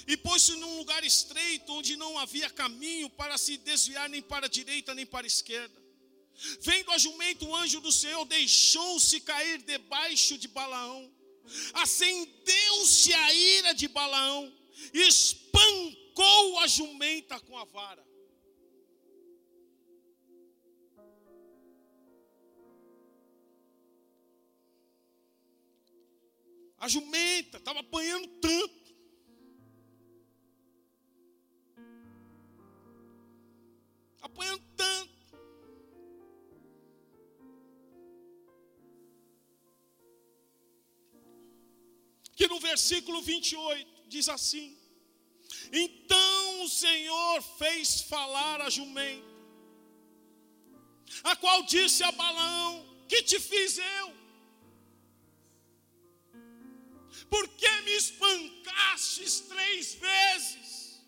e 0.06 0.16
pôs-se 0.16 0.52
num 0.56 0.78
lugar 0.78 1.04
estreito 1.04 1.72
onde 1.72 1.96
não 1.96 2.18
havia 2.18 2.50
caminho 2.50 3.08
para 3.10 3.36
se 3.38 3.56
desviar 3.58 4.08
nem 4.08 4.22
para 4.22 4.46
a 4.46 4.48
direita 4.48 4.94
nem 4.94 5.06
para 5.06 5.26
a 5.26 5.32
esquerda. 5.34 5.82
Vendo 6.60 6.90
a 6.90 6.98
jumento, 6.98 7.46
o 7.46 7.54
anjo 7.54 7.80
do 7.80 7.92
Senhor 7.92 8.24
deixou-se 8.24 9.20
cair 9.20 9.62
debaixo 9.62 10.36
de 10.36 10.48
Balaão. 10.48 11.12
Acendeu-se 11.74 13.12
a 13.12 13.34
ira 13.34 13.74
de 13.74 13.86
Balaão, 13.86 14.52
e 14.92 15.00
espancou 15.06 16.58
a 16.58 16.66
jumenta 16.66 17.38
com 17.40 17.56
a 17.56 17.64
vara. 17.64 18.04
A 26.84 26.88
jumenta 26.88 27.56
estava 27.56 27.80
apanhando 27.80 28.28
tanto. 28.42 28.94
Apanhando 34.20 34.62
tanto. 34.76 35.14
Que 42.36 42.46
no 42.48 42.60
versículo 42.60 43.22
28 43.22 44.02
diz 44.06 44.28
assim: 44.28 44.76
Então 45.72 46.64
o 46.64 46.68
Senhor 46.68 47.40
fez 47.56 48.02
falar 48.02 48.60
a 48.60 48.68
jumenta, 48.68 49.24
a 51.22 51.34
qual 51.34 51.62
disse 51.62 52.04
a 52.04 52.12
Balaão: 52.12 53.06
Que 53.08 53.22
te 53.22 53.40
fiz 53.40 53.78
eu? 53.78 54.23
Por 57.34 57.48
que 57.48 57.68
me 57.82 57.96
espancastes 57.96 59.40
três 59.40 59.94
vezes? 59.94 61.02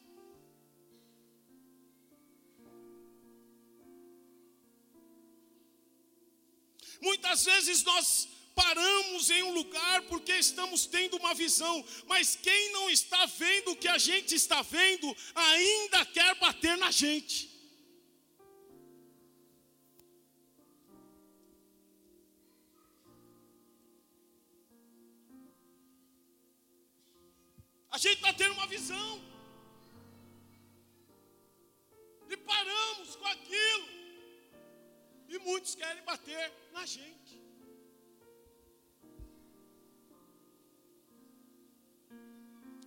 Muitas 7.00 7.44
vezes 7.44 7.84
nós 7.84 8.28
paramos 8.56 9.30
em 9.30 9.44
um 9.44 9.52
lugar 9.52 10.02
porque 10.08 10.32
estamos 10.32 10.84
tendo 10.86 11.16
uma 11.16 11.32
visão, 11.32 11.84
mas 12.08 12.34
quem 12.34 12.72
não 12.72 12.90
está 12.90 13.24
vendo 13.26 13.70
o 13.70 13.76
que 13.76 13.86
a 13.86 13.98
gente 13.98 14.34
está 14.34 14.62
vendo, 14.62 15.16
ainda 15.32 16.04
quer 16.06 16.34
bater 16.40 16.76
na 16.76 16.90
gente. 16.90 17.55
A 27.96 27.98
gente 28.04 28.16
está 28.16 28.30
tendo 28.40 28.52
uma 28.56 28.66
visão. 28.66 29.10
E 32.32 32.36
paramos 32.50 33.10
com 33.20 33.28
aquilo. 33.34 33.86
E 35.32 35.38
muitos 35.46 35.74
querem 35.80 36.02
bater 36.10 36.44
na 36.74 36.84
gente. 36.94 37.34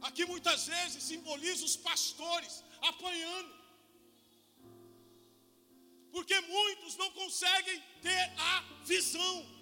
Aqui 0.07 0.25
muitas 0.33 0.67
vezes 0.73 1.01
simboliza 1.11 1.65
os 1.69 1.75
pastores 1.89 2.63
apanhando. 2.91 3.53
Porque 6.11 6.39
muitos 6.55 6.95
não 7.01 7.11
conseguem 7.21 7.79
ter 8.07 8.23
a 8.51 8.55
visão. 8.93 9.58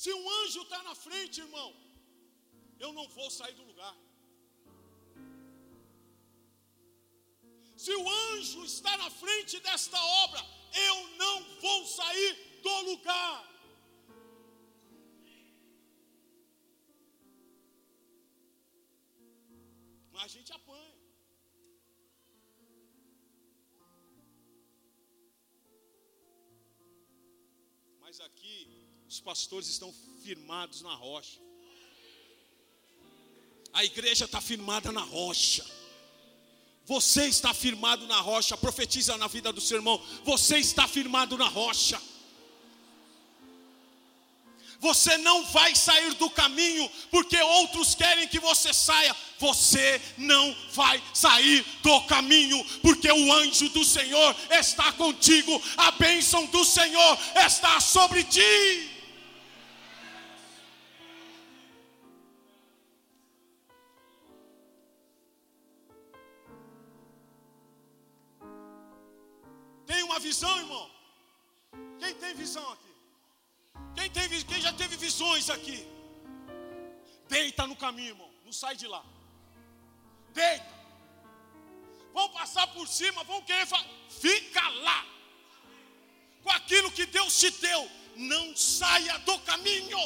Se 0.00 0.10
um 0.18 0.26
anjo 0.40 0.60
está 0.62 0.78
na 0.86 0.94
frente, 1.06 1.42
irmão, 1.46 1.70
eu 2.84 2.90
não 2.98 3.06
vou 3.16 3.26
sair 3.38 3.54
do 3.58 3.64
lugar. 3.70 3.96
Se 7.82 7.92
o 7.98 8.04
anjo 8.20 8.60
está 8.64 8.92
na 9.02 9.10
frente 9.22 9.60
desta 9.66 10.00
obra, 10.24 10.40
eu 10.88 10.96
não 11.22 11.36
vou 11.64 11.78
sair 11.98 12.32
do 12.66 12.76
lugar. 12.88 13.36
Mas 20.12 20.24
a 20.24 20.28
gente 20.36 20.52
apanha. 20.60 20.96
Mas 28.00 28.18
aqui 28.28 28.89
os 29.10 29.18
pastores 29.18 29.66
estão 29.66 29.92
firmados 30.22 30.82
na 30.82 30.94
rocha. 30.94 31.40
A 33.72 33.84
igreja 33.84 34.24
está 34.24 34.40
firmada 34.40 34.92
na 34.92 35.00
rocha. 35.00 35.66
Você 36.86 37.26
está 37.26 37.52
firmado 37.52 38.06
na 38.06 38.20
rocha. 38.20 38.56
Profetiza 38.56 39.16
na 39.16 39.26
vida 39.26 39.52
do 39.52 39.60
seu 39.60 39.78
irmão. 39.78 40.00
Você 40.24 40.58
está 40.58 40.86
firmado 40.86 41.36
na 41.36 41.48
rocha. 41.48 42.00
Você 44.78 45.18
não 45.18 45.44
vai 45.46 45.74
sair 45.74 46.14
do 46.14 46.30
caminho 46.30 46.88
porque 47.10 47.36
outros 47.36 47.96
querem 47.96 48.28
que 48.28 48.38
você 48.38 48.72
saia. 48.72 49.14
Você 49.40 50.00
não 50.18 50.56
vai 50.72 51.02
sair 51.12 51.66
do 51.82 52.00
caminho 52.02 52.64
porque 52.80 53.10
o 53.10 53.32
anjo 53.32 53.68
do 53.70 53.84
Senhor 53.84 54.36
está 54.50 54.92
contigo. 54.92 55.60
A 55.76 55.90
bênção 55.90 56.46
do 56.46 56.64
Senhor 56.64 57.18
está 57.44 57.80
sobre 57.80 58.22
ti. 58.22 58.99
Aqui? 75.52 75.86
Deita 77.28 77.66
no 77.66 77.76
caminho, 77.76 78.10
irmão. 78.10 78.30
Não 78.44 78.52
sai 78.52 78.76
de 78.76 78.86
lá. 78.86 79.04
Deita. 80.32 80.80
Vão 82.12 82.28
passar 82.30 82.66
por 82.68 82.86
cima, 82.88 83.22
vão 83.24 83.42
querer. 83.42 83.66
Fica 84.08 84.68
lá. 84.68 85.06
Com 86.42 86.50
aquilo 86.50 86.90
que 86.90 87.06
Deus 87.06 87.38
te 87.38 87.50
deu. 87.50 87.90
Não 88.16 88.56
saia 88.56 89.18
do 89.20 89.38
caminho. 89.40 89.98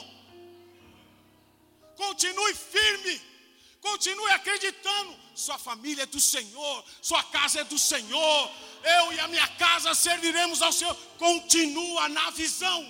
Continue 1.96 2.54
firme. 2.54 3.20
Continue 3.80 4.30
acreditando. 4.32 5.16
Sua 5.34 5.58
família 5.58 6.02
é 6.02 6.06
do 6.06 6.20
Senhor. 6.20 6.84
Sua 7.00 7.22
casa 7.22 7.60
é 7.60 7.64
do 7.64 7.78
Senhor 7.78 8.50
eu 8.84 9.12
e 9.12 9.20
a 9.20 9.28
minha 9.28 9.48
casa 9.48 9.94
serviremos 9.94 10.60
ao 10.60 10.72
Senhor. 10.72 10.94
Continua 11.18 12.08
na 12.08 12.30
visão, 12.30 12.86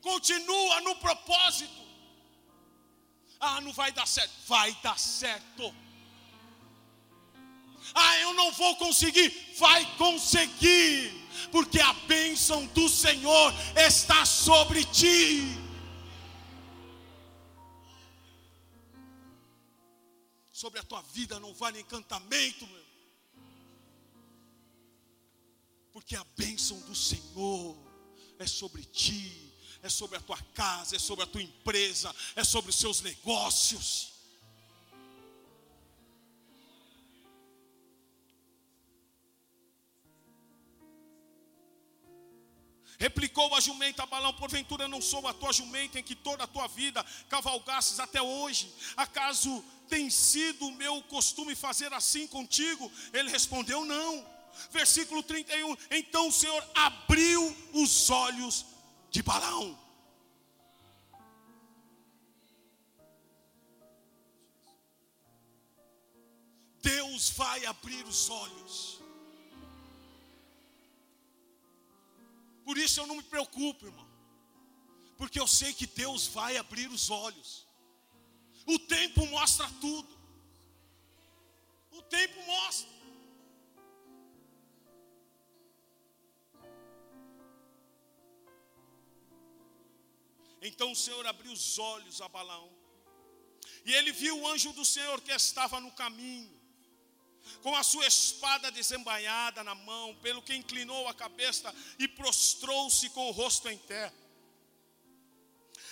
continua 0.00 0.80
no 0.80 0.96
propósito. 0.96 1.80
Ah, 3.38 3.60
não 3.60 3.72
vai 3.72 3.92
dar 3.92 4.06
certo. 4.06 4.32
Vai 4.46 4.76
dar 4.82 4.98
certo. 4.98 5.74
Ah, 7.94 8.18
eu 8.18 8.34
não 8.34 8.52
vou 8.52 8.76
conseguir. 8.76 9.30
Vai 9.58 9.84
conseguir. 9.96 11.20
porque 11.50 11.80
a 11.80 11.92
bênção 11.92 12.66
do 12.66 12.88
Senhor 12.88 13.52
está 13.76 14.24
sobre 14.24 14.84
ti. 14.84 15.42
Sobre 20.52 20.78
a 20.78 20.82
tua 20.82 21.00
vida 21.02 21.40
não 21.40 21.54
vale 21.54 21.80
encantamento, 21.80 22.66
meu. 22.66 22.84
Porque 25.92 26.14
a 26.14 26.24
bênção 26.36 26.78
do 26.80 26.94
Senhor 26.94 27.76
é 28.38 28.46
sobre 28.46 28.84
ti, 28.84 29.49
é 29.82 29.88
sobre 29.88 30.18
a 30.18 30.20
tua 30.20 30.38
casa, 30.54 30.96
é 30.96 30.98
sobre 30.98 31.24
a 31.24 31.26
tua 31.26 31.42
empresa, 31.42 32.14
é 32.36 32.44
sobre 32.44 32.70
os 32.70 32.76
seus 32.76 33.00
negócios. 33.00 34.10
Replicou 43.00 43.54
a 43.54 43.60
jumenta 43.60 44.02
a 44.02 44.06
Balão: 44.06 44.34
Porventura 44.34 44.86
não 44.86 45.00
sou 45.00 45.26
a 45.26 45.32
tua 45.32 45.54
jumenta 45.54 45.98
em 45.98 46.02
que 46.02 46.14
toda 46.14 46.44
a 46.44 46.46
tua 46.46 46.68
vida 46.68 47.02
cavalgasses 47.30 47.98
até 47.98 48.20
hoje? 48.20 48.70
Acaso 48.94 49.64
tem 49.88 50.10
sido 50.10 50.66
o 50.66 50.72
meu 50.72 51.02
costume 51.04 51.54
fazer 51.54 51.90
assim 51.94 52.26
contigo? 52.26 52.92
Ele 53.14 53.30
respondeu: 53.30 53.86
Não. 53.86 54.40
Versículo 54.70 55.22
31. 55.22 55.74
Então 55.90 56.28
o 56.28 56.32
Senhor 56.32 56.62
abriu 56.74 57.56
os 57.72 58.10
olhos 58.10 58.66
de 59.10 59.22
Balão. 59.22 59.78
Deus 66.80 67.30
vai 67.30 67.66
abrir 67.66 68.04
os 68.06 68.30
olhos. 68.30 69.00
Por 72.64 72.78
isso 72.78 73.00
eu 73.00 73.06
não 73.06 73.16
me 73.16 73.22
preocupo, 73.22 73.86
irmão. 73.86 74.08
Porque 75.18 75.38
eu 75.38 75.46
sei 75.46 75.74
que 75.74 75.86
Deus 75.86 76.26
vai 76.28 76.56
abrir 76.56 76.88
os 76.88 77.10
olhos. 77.10 77.66
O 78.64 78.78
tempo 78.78 79.26
mostra 79.26 79.68
tudo. 79.80 80.08
O 81.90 82.02
tempo 82.02 82.40
mostra. 82.46 82.99
Então 90.60 90.92
o 90.92 90.96
Senhor 90.96 91.26
abriu 91.26 91.52
os 91.52 91.78
olhos 91.78 92.20
a 92.20 92.28
Balaão. 92.28 92.70
E 93.84 93.94
ele 93.94 94.12
viu 94.12 94.38
o 94.38 94.48
anjo 94.48 94.72
do 94.72 94.84
Senhor 94.84 95.20
que 95.20 95.32
estava 95.32 95.80
no 95.80 95.90
caminho 95.92 96.60
com 97.62 97.74
a 97.74 97.82
sua 97.82 98.06
espada 98.06 98.70
desembainhada 98.70 99.64
na 99.64 99.74
mão, 99.74 100.14
pelo 100.16 100.42
que 100.42 100.54
inclinou 100.54 101.08
a 101.08 101.14
cabeça 101.14 101.74
e 101.98 102.06
prostrou-se 102.06 103.08
com 103.10 103.28
o 103.28 103.32
rosto 103.32 103.68
em 103.68 103.78
terra. 103.78 104.14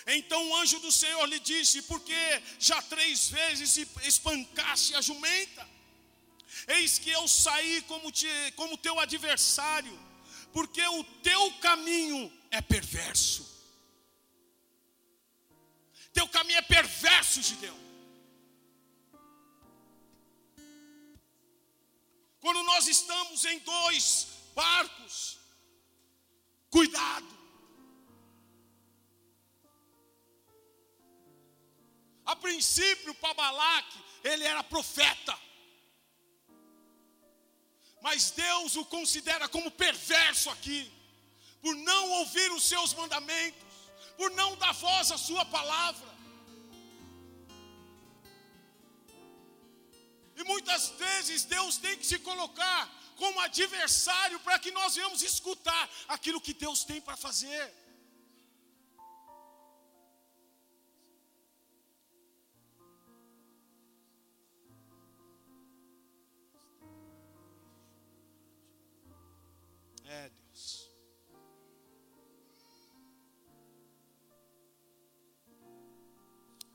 Então 0.07 0.49
o 0.49 0.57
anjo 0.57 0.79
do 0.81 0.91
Senhor 0.91 1.25
lhe 1.27 1.39
disse: 1.41 1.83
Porque 1.83 2.43
já 2.59 2.81
três 2.83 3.29
vezes 3.29 3.77
espancaste 4.03 4.95
a 4.95 5.01
jumenta? 5.01 5.69
Eis 6.67 6.99
que 6.99 7.11
eu 7.11 7.29
saí 7.29 7.83
como, 7.83 8.11
te, 8.11 8.27
como 8.57 8.77
teu 8.77 8.99
adversário, 8.99 9.99
porque 10.53 10.83
o 10.87 11.05
teu 11.05 11.53
caminho 11.55 12.33
é 12.51 12.61
perverso. 12.61 13.58
Teu 16.19 16.29
caminho 16.31 16.59
é 16.59 16.63
perverso, 16.63 17.41
Gideão. 17.41 17.79
Quando 22.41 22.61
nós 22.65 22.89
estamos 22.89 23.45
em 23.45 23.61
dois 23.61 24.27
barcos, 24.53 25.39
cuidado. 26.71 27.29
A 32.27 32.35
princípio, 32.35 33.15
para 33.15 33.35
Balaque, 33.35 33.99
ele 34.25 34.43
era 34.43 34.65
profeta. 34.65 35.39
Mas 38.03 38.33
Deus 38.33 38.75
o 38.75 38.85
considera 38.85 39.49
como 39.49 39.71
perverso 39.71 40.51
aqui, 40.51 40.93
por 41.63 41.77
não 41.77 42.11
ouvir 42.11 42.51
os 42.51 42.65
seus 42.65 42.93
mandamentos, 42.93 43.68
por 44.19 44.31
não 44.33 44.51
dar 44.57 44.75
voz 44.75 45.13
à 45.13 45.17
sua 45.17 45.45
palavra. 45.45 46.11
E 50.37 50.45
muitas 50.45 50.89
vezes 51.03 51.45
Deus 51.45 51.77
tem 51.85 51.97
que 51.97 52.07
se 52.07 52.19
colocar 52.19 52.81
como 53.17 53.41
adversário 53.41 54.39
para 54.41 54.59
que 54.59 54.73
nós 54.73 54.97
venhamos 54.97 55.23
escutar 55.23 55.85
aquilo 56.17 56.41
que 56.41 56.53
Deus 56.53 56.85
tem 56.85 57.01
para 57.01 57.17
fazer. 57.17 57.65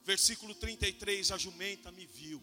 Versículo 0.04 0.54
33: 0.54 1.32
A 1.32 1.38
jumenta 1.38 1.91
me 1.91 2.06
viu. 2.06 2.41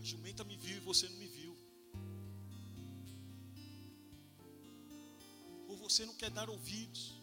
A 0.00 0.04
jumenta 0.04 0.44
me 0.44 0.56
viu 0.56 0.76
e 0.76 0.80
você 0.80 1.08
não 1.08 1.16
me 1.16 1.26
viu. 1.26 1.56
Ou 5.68 5.76
você 5.76 6.06
não 6.06 6.14
quer 6.14 6.30
dar 6.30 6.48
ouvidos. 6.48 7.20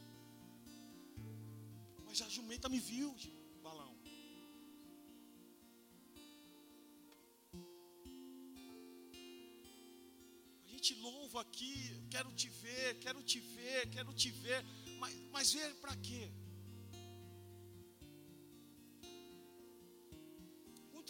Mas 2.06 2.22
a 2.22 2.28
jumenta 2.28 2.68
me 2.68 2.80
viu, 2.80 3.16
balão. 3.16 3.41
Louva 11.32 11.42
aqui, 11.42 11.90
quero 12.10 12.30
te 12.34 12.50
ver, 12.50 13.00
quero 13.00 13.24
te 13.24 13.40
ver, 13.40 13.90
quero 13.90 14.14
te 14.14 14.30
ver. 14.30 14.66
Mas, 15.00 15.16
mas 15.32 15.54
ver 15.54 15.74
para 15.76 15.96
quê? 15.96 16.30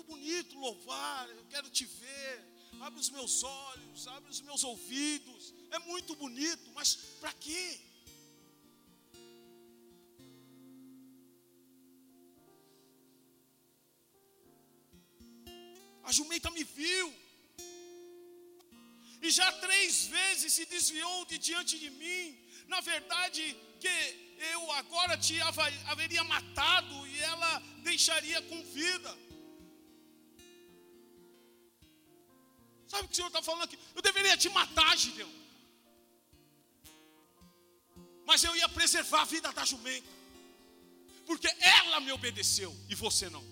bonito 0.03 0.59
louvar, 0.59 1.29
eu 1.29 1.45
quero 1.45 1.69
te 1.69 1.85
ver. 1.85 2.51
Abre 2.81 2.99
os 2.99 3.09
meus 3.09 3.43
olhos, 3.43 4.07
abre 4.07 4.29
os 4.29 4.41
meus 4.41 4.63
ouvidos. 4.63 5.53
É 5.71 5.79
muito 5.79 6.15
bonito, 6.15 6.69
mas 6.73 6.95
para 7.19 7.33
quê? 7.33 7.79
A 16.03 16.11
jumenta 16.11 16.49
me 16.51 16.63
viu. 16.63 17.30
Já 19.31 19.51
três 19.65 20.05
vezes 20.15 20.53
se 20.53 20.65
desviou 20.65 21.25
de 21.25 21.37
diante 21.37 21.79
de 21.83 21.89
mim. 22.01 22.37
Na 22.67 22.79
verdade, 22.81 23.43
que 23.79 23.95
eu 24.53 24.71
agora 24.73 25.17
te 25.17 25.35
haveria 25.91 26.23
matado 26.23 26.95
e 27.07 27.19
ela 27.19 27.59
deixaria 27.89 28.41
com 28.49 28.63
vida. 28.63 29.11
Sabe 32.87 33.05
o 33.05 33.07
que 33.07 33.13
o 33.13 33.15
Senhor 33.15 33.27
está 33.27 33.41
falando 33.41 33.63
aqui? 33.63 33.77
Eu 33.95 34.01
deveria 34.01 34.35
te 34.35 34.49
matar, 34.49 34.97
Gideão. 34.97 35.31
Mas 38.25 38.43
eu 38.43 38.55
ia 38.55 38.67
preservar 38.69 39.21
a 39.21 39.25
vida 39.25 39.51
da 39.53 39.63
jumenta. 39.63 40.07
Porque 41.25 41.47
ela 41.59 41.99
me 42.01 42.11
obedeceu 42.11 42.75
e 42.89 42.95
você 42.95 43.29
não. 43.29 43.43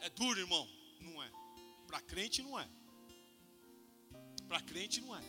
É 0.00 0.10
duro, 0.10 0.40
irmão? 0.40 0.68
Não 1.00 1.22
é. 1.22 1.30
Para 1.86 2.00
crente 2.00 2.42
não 2.42 2.58
é. 2.58 2.68
Para 4.50 4.60
crente 4.60 5.00
não 5.00 5.16
é. 5.16 5.22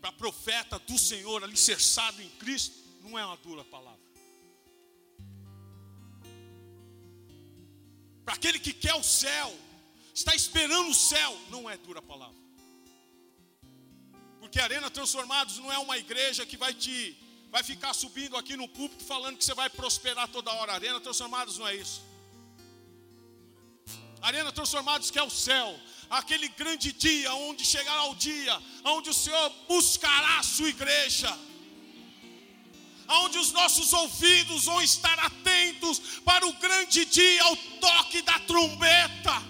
Para 0.00 0.12
profeta 0.12 0.78
do 0.78 0.96
Senhor 0.96 1.42
alicerçado 1.42 2.22
em 2.22 2.28
Cristo, 2.42 2.76
não 3.02 3.18
é 3.18 3.26
uma 3.26 3.36
dura 3.38 3.64
palavra. 3.64 4.06
Para 8.24 8.34
aquele 8.34 8.60
que 8.60 8.72
quer 8.72 8.94
o 8.94 9.02
céu, 9.02 9.52
está 10.14 10.32
esperando 10.32 10.90
o 10.90 10.94
céu, 10.94 11.36
não 11.50 11.68
é 11.68 11.76
dura 11.76 12.00
palavra. 12.00 12.40
Porque 14.38 14.60
Arena 14.60 14.88
Transformados 14.88 15.58
não 15.58 15.72
é 15.72 15.78
uma 15.78 15.98
igreja 15.98 16.46
que 16.46 16.56
vai 16.56 16.72
te 16.72 17.18
vai 17.50 17.64
ficar 17.64 17.94
subindo 17.94 18.36
aqui 18.36 18.56
no 18.56 18.68
púlpito 18.68 19.02
falando 19.02 19.38
que 19.38 19.44
você 19.44 19.54
vai 19.54 19.68
prosperar 19.68 20.28
toda 20.28 20.52
hora. 20.52 20.72
Arena 20.72 21.00
Transformados 21.00 21.58
não 21.58 21.66
é 21.66 21.74
isso. 21.74 22.00
Arena 24.20 24.52
Transformados 24.52 25.10
que 25.10 25.18
é 25.18 25.22
o 25.22 25.30
céu, 25.30 25.68
aquele 26.10 26.48
grande 26.48 26.92
dia 26.92 27.32
onde 27.34 27.64
chegará 27.64 28.04
o 28.04 28.14
dia 28.14 28.60
onde 28.84 29.10
o 29.10 29.14
Senhor 29.14 29.50
buscará 29.68 30.38
a 30.38 30.42
sua 30.42 30.68
igreja 30.68 31.48
onde 33.08 33.38
os 33.38 33.52
nossos 33.52 33.92
ouvidos 33.92 34.66
vão 34.66 34.80
estar 34.82 35.18
atentos 35.18 36.20
para 36.24 36.46
o 36.46 36.52
grande 36.54 37.04
dia, 37.06 37.42
ao 37.44 37.56
toque 37.56 38.20
da 38.22 38.38
trombeta. 38.40 39.42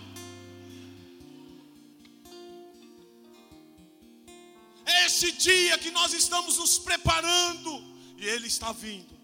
É 4.87 5.07
esse 5.07 5.33
dia 5.33 5.77
que 5.79 5.91
nós 5.91 6.13
estamos 6.13 6.57
nos 6.57 6.79
preparando 6.79 7.85
e 8.17 8.27
ele 8.27 8.47
está 8.47 8.73
vindo. 8.73 9.18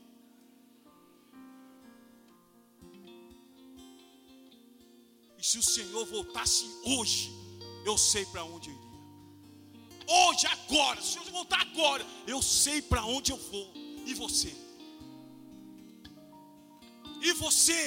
Se 5.49 5.59
o 5.59 5.63
Senhor 5.63 6.07
voltasse 6.07 6.65
hoje, 6.83 7.31
eu 7.85 7.99
sei 7.99 8.25
para 8.25 8.43
onde 8.45 8.71
iria. 8.71 8.83
Hoje, 10.09 10.47
agora, 10.47 11.03
se 11.03 11.19
o 11.19 11.23
Senhor 11.23 11.33
voltar 11.33 11.61
agora, 11.61 12.07
eu 12.27 12.41
sei 12.41 12.81
para 12.81 13.05
onde 13.05 13.31
eu 13.31 13.37
vou. 13.37 13.71
E 14.07 14.15
você? 14.15 14.55
E 17.21 17.33
você? 17.35 17.81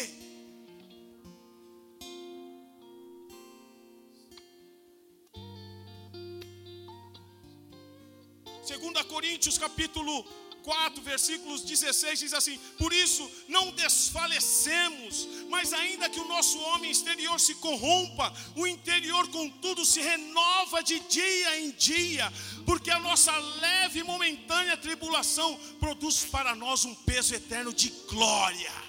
Segunda 8.62 9.04
Coríntios 9.04 9.58
capítulo 9.58 10.24
4, 10.68 11.02
versículos 11.02 11.62
16 11.62 12.20
diz 12.20 12.34
assim: 12.34 12.60
Por 12.78 12.92
isso 12.92 13.32
não 13.48 13.72
desfalecemos, 13.72 15.26
mas 15.50 15.72
ainda 15.72 16.10
que 16.10 16.20
o 16.20 16.28
nosso 16.28 16.60
homem 16.60 16.92
exterior 16.92 17.40
se 17.40 17.56
corrompa, 17.56 18.34
o 18.54 18.68
interior, 18.68 19.30
contudo, 19.30 19.86
se 19.86 20.02
renova 20.02 20.84
de 20.84 21.00
dia 21.00 21.62
em 21.62 21.72
dia, 21.72 22.30
porque 22.66 22.92
a 22.92 23.00
nossa 23.00 23.32
leve 23.38 24.02
e 24.02 24.04
momentânea 24.04 24.76
tribulação 24.76 25.58
produz 25.80 26.26
para 26.26 26.54
nós 26.54 26.84
um 26.84 26.94
peso 26.94 27.34
eterno 27.34 27.72
de 27.72 27.90
glória. 28.10 28.87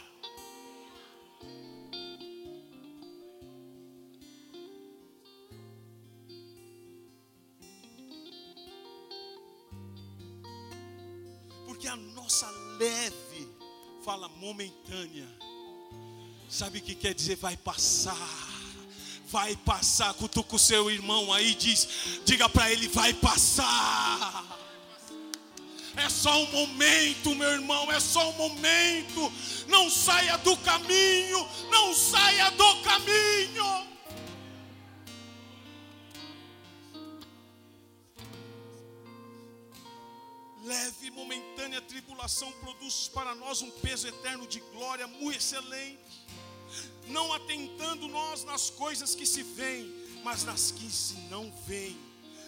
Leve, 12.79 13.49
fala 14.05 14.29
momentânea. 14.29 15.29
Sabe 16.49 16.79
o 16.79 16.83
que 16.83 16.95
quer 16.95 17.15
dizer? 17.15 17.37
Vai 17.37 17.57
passar. 17.57 18.17
Vai 19.27 19.57
passar. 19.57 20.15
Cutuca 20.15 20.57
o 20.57 20.59
seu 20.59 20.91
irmão 20.91 21.33
aí, 21.33 21.55
diz, 21.55 21.89
diga 22.25 22.49
para 22.49 22.71
ele, 22.73 22.89
vai 22.89 23.13
passar. 23.13 24.57
É 25.97 26.09
só 26.09 26.43
um 26.43 26.51
momento, 26.53 27.35
meu 27.35 27.51
irmão, 27.51 27.91
é 27.91 27.99
só 27.99 28.31
um 28.31 28.35
momento. 28.35 29.33
Não 29.67 29.91
saia 29.91 30.39
do 30.39 30.57
caminho, 30.59 31.47
não 31.71 31.93
saia 31.93 32.51
do 32.51 32.77
caminho. 32.83 33.88
Leve 40.69 41.07
e 41.07 41.11
momentânea 41.11 41.81
tribulação 41.81 42.53
produz 42.53 43.09
para 43.09 43.35
nós 43.35 43.63
um 43.63 43.71
peso 43.71 44.07
eterno 44.07 44.47
de 44.47 44.61
glória 44.73 45.07
muito 45.07 45.39
excelente, 45.39 45.99
não 47.07 47.33
atentando 47.33 48.07
nós 48.07 48.45
nas 48.45 48.69
coisas 48.69 49.15
que 49.15 49.25
se 49.25 49.43
veem, 49.43 49.91
mas 50.23 50.45
nas 50.45 50.71
que 50.71 50.91
se 50.91 51.15
não 51.31 51.51
veem, 51.67 51.99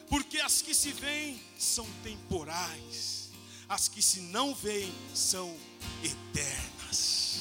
porque 0.06 0.38
as 0.38 0.60
que 0.60 0.74
se 0.74 0.92
veem 0.92 1.42
são 1.58 1.86
temporais, 2.02 3.30
as 3.66 3.88
que 3.88 4.02
se 4.02 4.20
não 4.20 4.54
veem 4.54 4.92
são 5.14 5.56
eternas. 6.04 7.40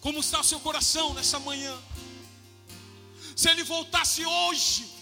Como 0.00 0.20
está 0.20 0.40
o 0.40 0.44
seu 0.44 0.58
coração 0.60 1.12
nessa 1.12 1.38
manhã? 1.38 1.78
Se 3.36 3.50
ele 3.50 3.62
voltasse 3.62 4.24
hoje, 4.24 4.99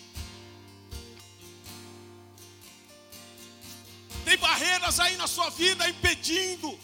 Tem 4.28 4.36
barreiras 4.36 5.00
aí 5.00 5.16
na 5.16 5.26
sua 5.26 5.48
vida 5.48 5.88
impedindo. 5.88 6.78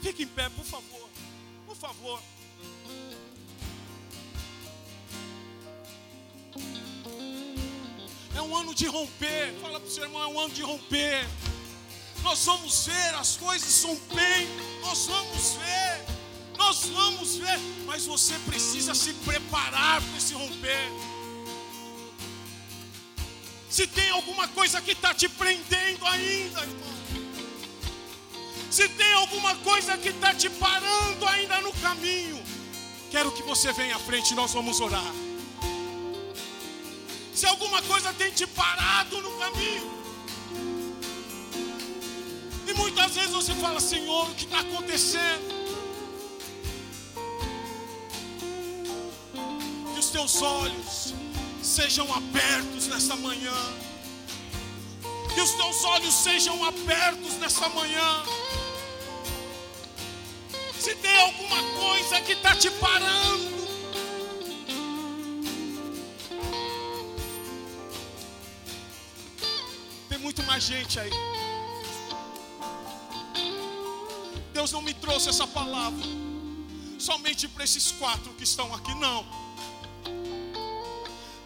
Fique 0.00 0.22
em 0.22 0.26
pé, 0.26 0.48
por 0.48 0.64
favor. 0.64 1.06
Por 1.66 1.76
favor. 1.76 2.18
É 8.34 8.40
um 8.40 8.56
ano 8.56 8.74
de 8.74 8.86
romper. 8.86 9.52
Fala 9.60 9.78
para 9.78 9.86
o 9.86 9.92
seu 9.92 10.04
irmão, 10.04 10.22
é 10.22 10.26
um 10.28 10.40
ano 10.40 10.54
de 10.54 10.62
romper. 10.62 11.28
Nós 12.22 12.42
vamos 12.46 12.86
ver, 12.86 13.14
as 13.16 13.36
coisas 13.36 13.68
são 13.68 13.94
bem. 14.14 14.48
Nós 14.80 15.04
vamos 15.04 15.56
ver. 15.56 16.06
Nós 16.56 16.86
vamos 16.86 17.36
ver. 17.36 17.58
Mas 17.84 18.06
você 18.06 18.32
precisa 18.46 18.94
se 18.94 19.12
preparar 19.12 20.00
para 20.00 20.16
esse 20.16 20.32
romper. 20.32 21.11
Se 23.72 23.86
tem 23.86 24.10
alguma 24.10 24.46
coisa 24.48 24.82
que 24.82 24.92
está 24.92 25.14
te 25.14 25.26
prendendo 25.30 26.06
ainda, 26.06 26.60
irmão. 26.60 26.92
Se 28.70 28.86
tem 28.86 29.14
alguma 29.14 29.54
coisa 29.56 29.96
que 29.96 30.10
está 30.10 30.34
te 30.34 30.50
parando 30.50 31.26
ainda 31.26 31.58
no 31.62 31.72
caminho, 31.80 32.38
quero 33.10 33.32
que 33.32 33.42
você 33.42 33.72
venha 33.72 33.96
à 33.96 33.98
frente, 33.98 34.34
nós 34.34 34.52
vamos 34.52 34.78
orar. 34.78 35.14
Se 37.34 37.46
alguma 37.46 37.80
coisa 37.80 38.12
tem 38.12 38.30
te 38.30 38.46
parado 38.46 39.22
no 39.22 39.38
caminho, 39.38 39.90
e 42.68 42.74
muitas 42.74 43.14
vezes 43.14 43.30
você 43.30 43.54
fala, 43.54 43.80
Senhor, 43.80 44.30
o 44.30 44.34
que 44.34 44.44
está 44.44 44.60
acontecendo? 44.60 45.48
Que 49.94 49.98
os 49.98 50.10
teus 50.10 50.42
olhos 50.42 51.21
sejam 51.62 52.12
abertos 52.12 52.88
nessa 52.88 53.16
manhã. 53.16 53.54
Que 55.32 55.40
os 55.40 55.52
teus 55.52 55.84
olhos 55.84 56.12
sejam 56.12 56.62
abertos 56.64 57.34
nessa 57.34 57.68
manhã. 57.68 58.24
Se 60.78 60.94
tem 60.96 61.16
alguma 61.20 61.62
coisa 61.80 62.20
que 62.20 62.32
está 62.32 62.56
te 62.56 62.70
parando, 62.72 63.52
tem 70.08 70.18
muito 70.18 70.42
mais 70.42 70.64
gente 70.64 70.98
aí. 70.98 71.10
Deus 74.52 74.72
não 74.72 74.82
me 74.82 74.92
trouxe 74.92 75.28
essa 75.28 75.46
palavra 75.46 76.04
somente 76.98 77.48
para 77.48 77.64
esses 77.64 77.90
quatro 77.92 78.32
que 78.34 78.44
estão 78.44 78.74
aqui, 78.74 78.94
não. 78.96 79.41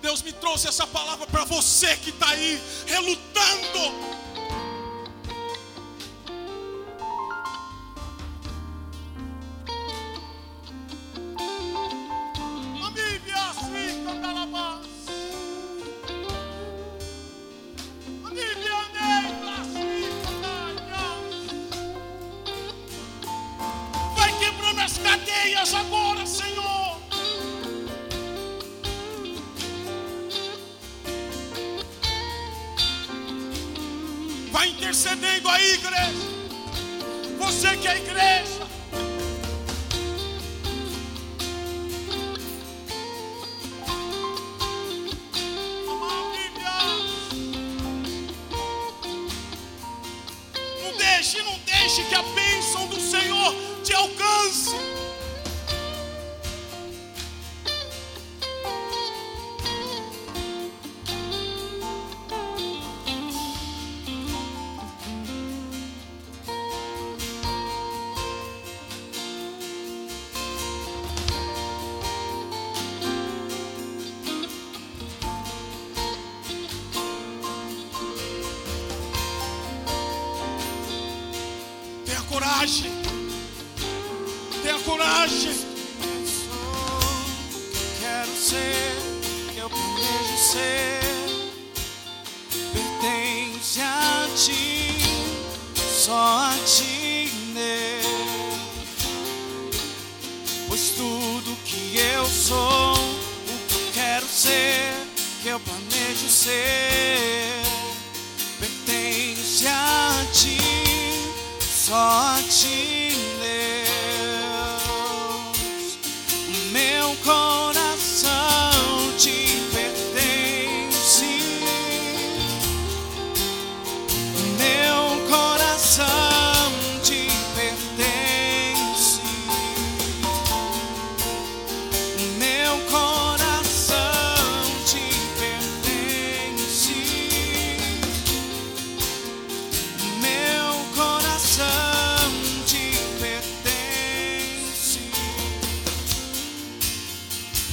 Deus 0.07 0.23
me 0.23 0.33
trouxe 0.35 0.69
essa 0.69 0.87
palavra 0.87 1.27
para 1.27 1.43
você 1.43 1.97
que 1.97 2.11
está 2.11 2.29
aí 2.29 2.63
relutando. 2.87 4.16
Intercedendo 34.87 35.49
aí, 35.49 35.73
igreja. 35.73 36.13
Você 37.39 37.77
que 37.77 37.89
é 37.89 37.97
igreja. 37.97 38.56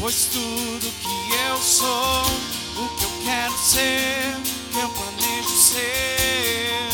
Pois 0.03 0.25
tudo 0.33 0.91
que 0.99 1.33
eu 1.47 1.57
sou, 1.63 2.25
o 2.75 2.89
que 2.97 3.05
eu 3.05 3.11
quero 3.23 3.57
ser, 3.57 4.35
que 4.73 4.79
eu 4.79 4.89
planejo 4.89 5.57
ser, 5.57 6.89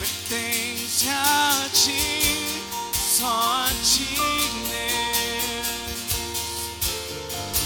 pertence 0.00 1.08
a 1.10 1.68
ti, 1.72 2.60
só 2.92 3.28
a 3.28 3.70
ti, 3.84 4.16
Deus. 4.68 5.68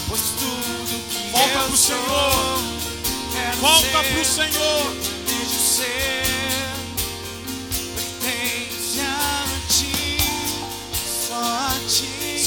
Pois 0.07 0.21
tudo 0.21 1.01
que 1.09 1.31
Volta 1.31 1.57
eu 1.57 1.67
pro 1.67 1.75
sou, 1.75 1.97
Senhor. 1.97 2.61
Volta 3.59 4.03
ser, 4.03 4.13
pro 4.13 4.23
Senhor. 4.23 5.02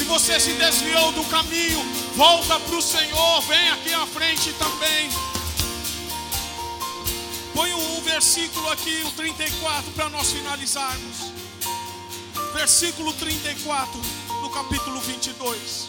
Você 0.07 0.39
se 0.39 0.53
desviou 0.53 1.13
do 1.13 1.25
caminho, 1.25 1.81
volta 2.15 2.59
para 2.61 2.77
o 2.77 2.83
Senhor. 2.83 3.41
Vem 3.43 3.69
aqui 3.71 3.93
à 3.93 4.07
frente 4.07 4.53
também. 4.55 5.11
Põe 7.55 7.73
um 7.75 8.01
versículo 8.03 8.69
aqui, 8.71 9.03
o 9.05 9.11
34, 9.13 9.91
para 9.93 10.09
nós 10.09 10.33
finalizarmos. 10.33 11.33
Versículo 12.55 13.13
34 13.15 14.01
do 14.43 14.51
capítulo 14.51 15.01
22. 15.01 15.89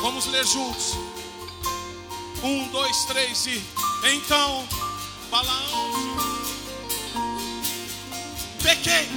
Vamos 0.00 0.26
ler 0.26 0.46
juntos. 0.46 0.94
Um, 2.42 2.68
dois, 2.68 3.04
três 3.04 3.46
e. 3.46 3.62
Então, 4.04 4.66
Balaão. 5.30 6.16
Pequei. 8.62 9.08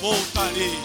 Voltarei. 0.00 0.78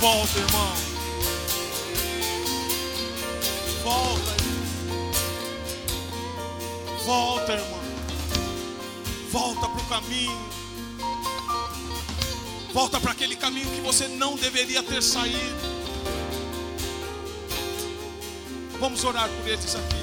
Volta, 0.00 0.38
irmão. 0.38 0.87
Caminho. 9.88 10.48
Volta 12.72 13.00
para 13.00 13.12
aquele 13.12 13.34
caminho 13.34 13.68
que 13.70 13.80
você 13.80 14.06
não 14.06 14.36
deveria 14.36 14.82
ter 14.82 15.02
saído. 15.02 15.68
Vamos 18.78 19.02
orar 19.02 19.28
por 19.28 19.48
eles 19.48 19.74
aqui. 19.74 19.97